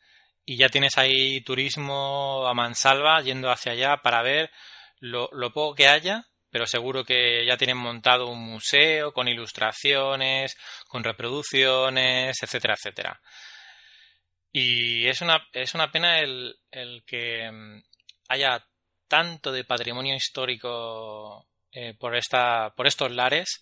[0.45, 4.51] y ya tienes ahí turismo a mansalva yendo hacia allá para ver
[4.99, 10.57] lo, poco que haya pero seguro que ya tienen montado un museo con ilustraciones,
[10.89, 13.21] con reproducciones, etcétera, etcétera.
[14.51, 17.81] Y es una, es una pena el, el que mm,
[18.27, 18.67] haya
[19.07, 23.61] tanto de patrimonio histórico eh, por, esta, por estos lares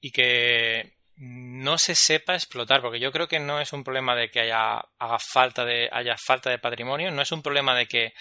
[0.00, 4.30] y que no se sepa explotar, porque yo creo que no es un problema de
[4.30, 8.14] que haya, haga falta de, haya falta de patrimonio, no es un problema de que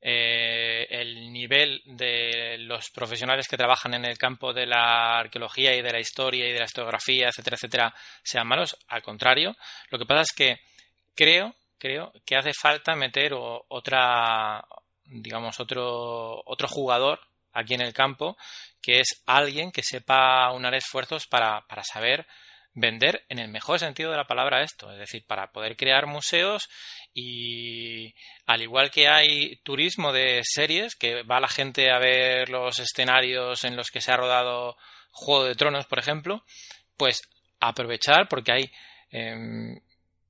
[0.00, 5.82] eh, el nivel de los profesionales que trabajan en el campo de la arqueología y
[5.82, 8.76] de la historia y de la historiografía, etcétera, etcétera, sean malos.
[8.88, 9.54] Al contrario,
[9.90, 10.60] lo que pasa es que
[11.14, 14.64] creo creo que hace falta meter otra,
[15.04, 17.18] digamos, otro, otro jugador
[17.52, 18.36] aquí en el campo,
[18.80, 22.26] que es alguien que sepa unar esfuerzos para, para saber
[22.74, 26.68] vender en el mejor sentido de la palabra esto, es decir, para poder crear museos
[27.12, 28.14] y
[28.46, 33.64] al igual que hay turismo de series, que va la gente a ver los escenarios
[33.64, 34.76] en los que se ha rodado
[35.10, 36.44] Juego de Tronos, por ejemplo,
[36.96, 37.20] pues
[37.60, 38.72] aprovechar porque hay
[39.10, 39.78] em,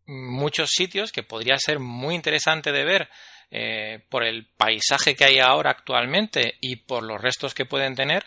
[0.07, 3.09] muchos sitios que podría ser muy interesante de ver
[3.51, 8.25] eh, por el paisaje que hay ahora actualmente y por los restos que pueden tener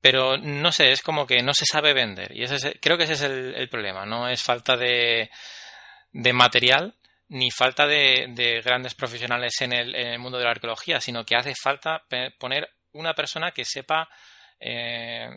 [0.00, 2.34] pero no sé, es como que no se sabe vender.
[2.34, 4.06] Y ese creo que ese es el, problema.
[4.06, 5.30] No es falta de,
[6.12, 6.94] de material
[7.28, 11.36] ni falta de, grandes profesionales en el, en el, mundo de la arqueología, sino que
[11.36, 12.04] hace falta
[12.38, 14.08] poner una persona que sepa
[14.58, 15.30] eh,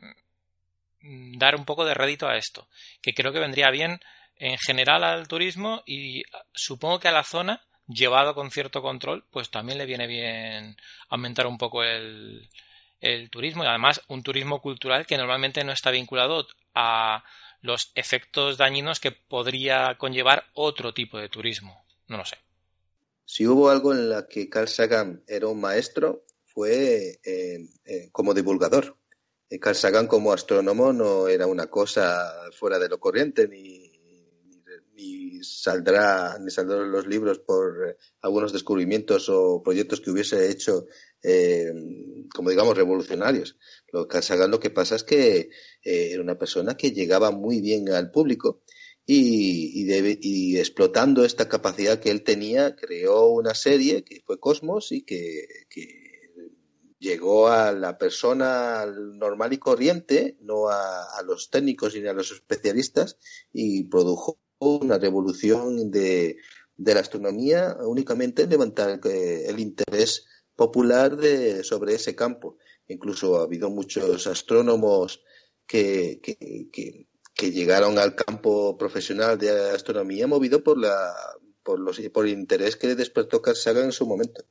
[1.01, 2.67] dar un poco de rédito a esto,
[2.99, 3.99] que creo que vendría bien
[4.37, 9.49] en general al turismo y supongo que a la zona, llevado con cierto control, pues
[9.49, 10.77] también le viene bien
[11.09, 12.49] aumentar un poco el,
[13.31, 17.23] turismo y además un turismo cultural que normalmente no está vinculado a
[17.61, 21.85] los efectos dañinos que podría conllevar otro tipo de turismo.
[22.07, 22.37] No lo sé.
[23.25, 28.33] Si hubo algo en la que Carl Sagan era un maestro, fue eh, eh, como
[28.33, 28.95] divulgador.
[29.49, 33.82] Eh, Carl Sagan como astrónomo no era una cosa fuera de lo corriente, ni,
[34.95, 40.85] ni, saldrá, ni saldrán los libros por algunos descubrimientos o proyectos que hubiese hecho
[41.23, 41.71] eh,
[42.33, 43.57] como digamos, revolucionarios.
[43.91, 45.49] Lo que lo que pasa es que
[45.83, 48.61] eh, era una persona que llegaba muy bien al público
[49.05, 49.89] y,
[50.59, 55.47] explotando esta capacidad que él tenía, creó una serie que fue Cosmos y que,
[56.99, 63.17] llegó a la persona normal y corriente, no a, los técnicos ni a los especialistas,
[63.51, 66.37] y produjo una revolución de,
[66.77, 70.25] de la astronomía únicamente en levantar eh, el interés
[70.55, 72.57] popular de, sobre ese campo.
[72.87, 75.23] Incluso ha habido muchos astrónomos
[75.65, 81.13] que, que, llegaron al campo profesional de astronomía movido por, la,
[81.63, 84.43] por, los, por el interés que despertó Carl en su momento.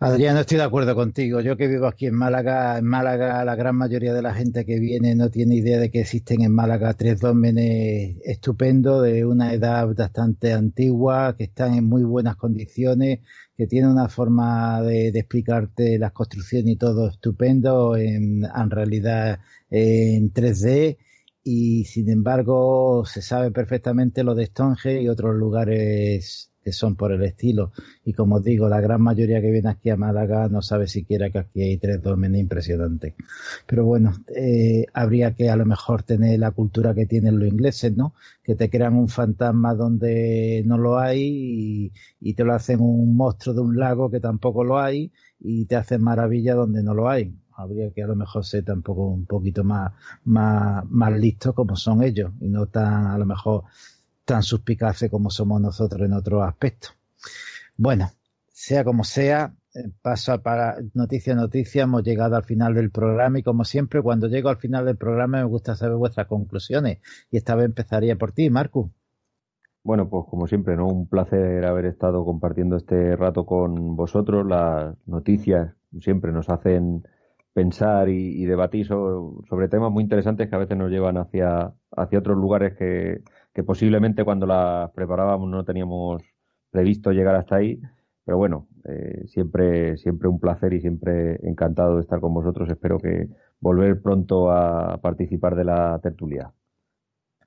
[0.00, 1.40] Adrián, estoy de acuerdo contigo.
[1.40, 4.78] Yo que vivo aquí en Málaga, en Málaga la gran mayoría de la gente que
[4.78, 9.88] viene no tiene idea de que existen en Málaga tres dólmenes estupendos de una edad
[9.94, 13.20] bastante antigua, que están en muy buenas condiciones,
[13.56, 19.40] que tienen una forma de, explicarte las construcciones y todo estupendo, en, en realidad
[19.70, 20.98] en 3D
[21.44, 27.12] y sin embargo se sabe perfectamente lo de Stonehenge y otros lugares que son por
[27.12, 27.72] el estilo.
[28.04, 31.30] Y como os digo, la gran mayoría que viene aquí a Málaga no sabe siquiera
[31.30, 33.14] que aquí hay tres dólmenes impresionantes.
[33.66, 37.94] Pero bueno, eh, habría que a lo mejor tener la cultura que tienen los ingleses,
[37.96, 38.14] ¿no?
[38.42, 43.54] Que te crean un fantasma donde no lo hay y, te lo hacen un monstruo
[43.54, 47.32] de un lago que tampoco lo hay y te hacen maravilla donde no lo hay
[47.56, 49.92] habría que a lo mejor ser tampoco un poquito más,
[50.24, 53.62] más, más listos como son ellos y no tan a lo mejor
[54.24, 56.94] tan suspicaces como somos nosotros en otros aspectos.
[57.76, 58.10] Bueno,
[58.52, 63.40] sea como sea, eh, paso para noticia a noticia, hemos llegado al final del programa
[63.40, 66.98] y como siempre, cuando llego al final del programa me gusta saber vuestras conclusiones
[67.30, 68.90] y esta vez empezaría por ti, Marco.
[69.82, 70.86] Bueno, pues como siempre, ¿no?
[70.86, 74.46] Un placer haber estado compartiendo este rato con vosotros.
[74.46, 77.06] Las noticias siempre nos hacen
[77.52, 82.38] pensar y, debatir sobre, temas muy interesantes que a veces nos llevan hacia, hacia otros
[82.38, 83.22] lugares que,
[83.54, 86.22] que posiblemente cuando las preparábamos no teníamos
[86.70, 87.80] previsto llegar hasta ahí.
[88.24, 92.68] Pero bueno, eh, siempre, siempre un placer y siempre encantado de estar con vosotros.
[92.68, 93.28] Espero que
[93.60, 96.52] volver pronto a participar de la tertulia.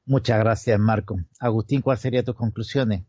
[0.06, 1.18] Muchas gracias, Marco.
[1.40, 3.04] Agustín, ¿cuáles serían tus conclusiones?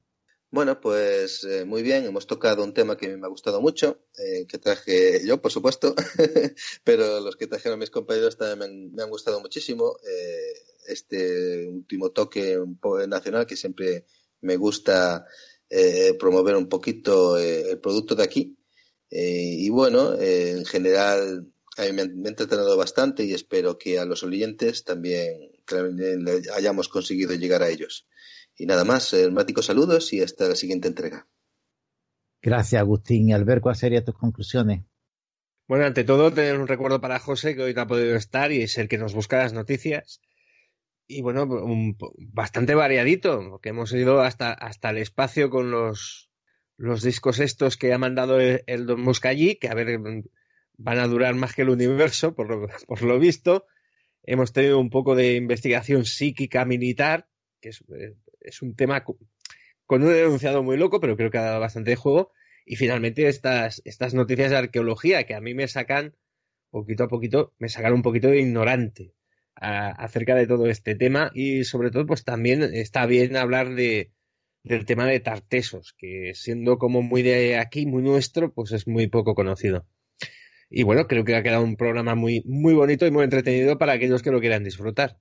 [0.50, 4.46] Bueno, pues eh, muy bien, hemos tocado un tema que me ha gustado mucho, eh,
[4.46, 5.94] que traje yo, por supuesto,
[6.84, 9.98] pero los que trajeron mis compañeros también me han, gustado muchísimo.
[10.08, 10.52] Eh,
[10.86, 14.06] este último toque un poco nacional que siempre
[14.40, 15.26] me gusta
[16.18, 18.56] promover un poquito el producto de aquí.
[19.10, 24.06] y bueno, en general a mí me, me ha entretenido bastante y espero que a
[24.06, 25.52] los oyentes también
[26.54, 28.06] hayamos conseguido llegar a ellos.
[28.58, 31.28] Y nada más, hermáticos saludos y hasta la siguiente entrega.
[32.42, 33.28] Gracias, Agustín.
[33.28, 34.84] Y Albert, ¿cuáles serían tus conclusiones?
[35.68, 38.62] Bueno, ante todo, tener un recuerdo para José, que hoy no ha podido estar y
[38.62, 40.20] es el que nos busca las noticias.
[41.06, 41.46] Y bueno,
[42.18, 46.30] bastante variadito, porque hemos ido hasta, hasta el espacio con los,
[46.76, 49.98] los discos estos que ha mandado el, Don Muscallí, que a ver,
[50.78, 53.66] van a durar más que el universo, por lo, por lo visto.
[54.22, 57.28] Hemos tenido un poco de investigación psíquica militar,
[57.60, 58.16] que es, eh,
[58.48, 62.32] es un tema con un enunciado muy loco, pero creo que ha dado bastante juego.
[62.66, 66.14] Y finalmente estas, estas noticias de arqueología que a mí me sacan,
[66.70, 69.14] poquito a poquito, me sacan un poquito de ignorante
[69.60, 74.12] acerca de todo este tema y sobre todo pues también está bien hablar de,
[74.62, 79.08] del tema de Tartesos, que siendo como muy de aquí, muy nuestro, pues es muy
[79.08, 79.86] poco conocido.
[80.70, 83.94] Y bueno, creo que ha quedado un programa muy, muy bonito y muy entretenido para
[83.94, 85.18] aquellos que lo quieran disfrutar.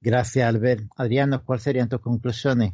[0.00, 0.84] Gracias, Albert.
[0.96, 2.72] Adriano, ¿cuáles serían tus conclusiones?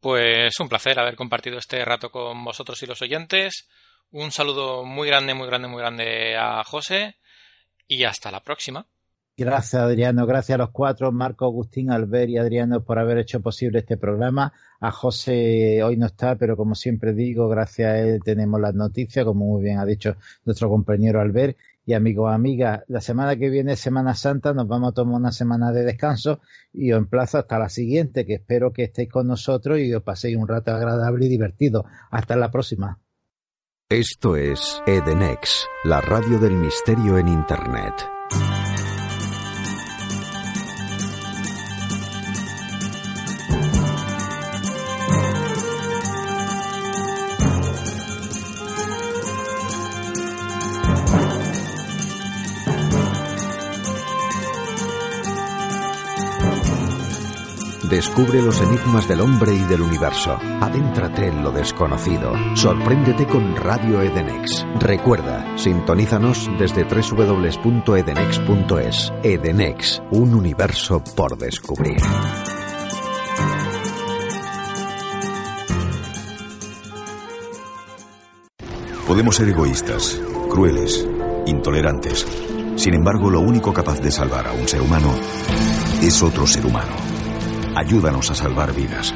[0.00, 3.68] Pues un placer haber compartido este rato con vosotros y los oyentes.
[4.10, 7.16] Un saludo muy grande, muy grande, muy grande a José
[7.88, 8.86] y hasta la próxima.
[9.38, 10.24] Gracias, Adriano.
[10.24, 14.54] Gracias a los cuatro, Marco, Agustín, Albert y Adriano, por haber hecho posible este programa.
[14.80, 19.26] A José hoy no está, pero como siempre digo, gracias a él tenemos las noticias,
[19.26, 21.58] como muy bien ha dicho nuestro compañero Albert.
[21.84, 25.70] Y amigos, amigas, la semana que viene, Semana Santa, nos vamos a tomar una semana
[25.70, 26.40] de descanso
[26.72, 30.36] y os emplazo hasta la siguiente, que espero que estéis con nosotros y os paséis
[30.36, 31.84] un rato agradable y divertido.
[32.10, 32.98] Hasta la próxima.
[33.88, 37.94] Esto es Edenex, la radio del misterio en Internet.
[57.90, 60.36] Descubre los enigmas del hombre y del universo.
[60.60, 62.34] Adéntrate en lo desconocido.
[62.56, 64.66] Sorpréndete con Radio Edenex.
[64.80, 69.12] Recuerda, sintonízanos desde www.edenex.es.
[69.22, 72.02] Edenex, un universo por descubrir.
[79.06, 81.08] Podemos ser egoístas, crueles,
[81.46, 82.26] intolerantes.
[82.74, 85.14] Sin embargo, lo único capaz de salvar a un ser humano
[86.02, 87.15] es otro ser humano.
[87.76, 89.12] Ayúdanos a salvar vidas.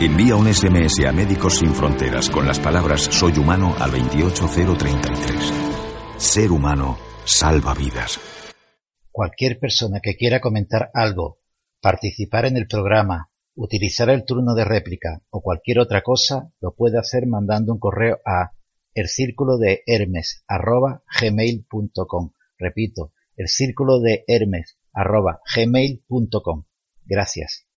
[0.00, 5.52] Envía un SMS a Médicos Sin Fronteras con las palabras Soy humano al 28033.
[6.16, 8.18] Ser humano salva vidas.
[9.12, 11.38] Cualquier persona que quiera comentar algo,
[11.80, 16.98] participar en el programa, utilizar el turno de réplica o cualquier otra cosa, lo puede
[16.98, 18.50] hacer mandando un correo a
[18.94, 19.06] el.
[22.58, 23.46] Repito, el.
[27.10, 27.66] Gracias.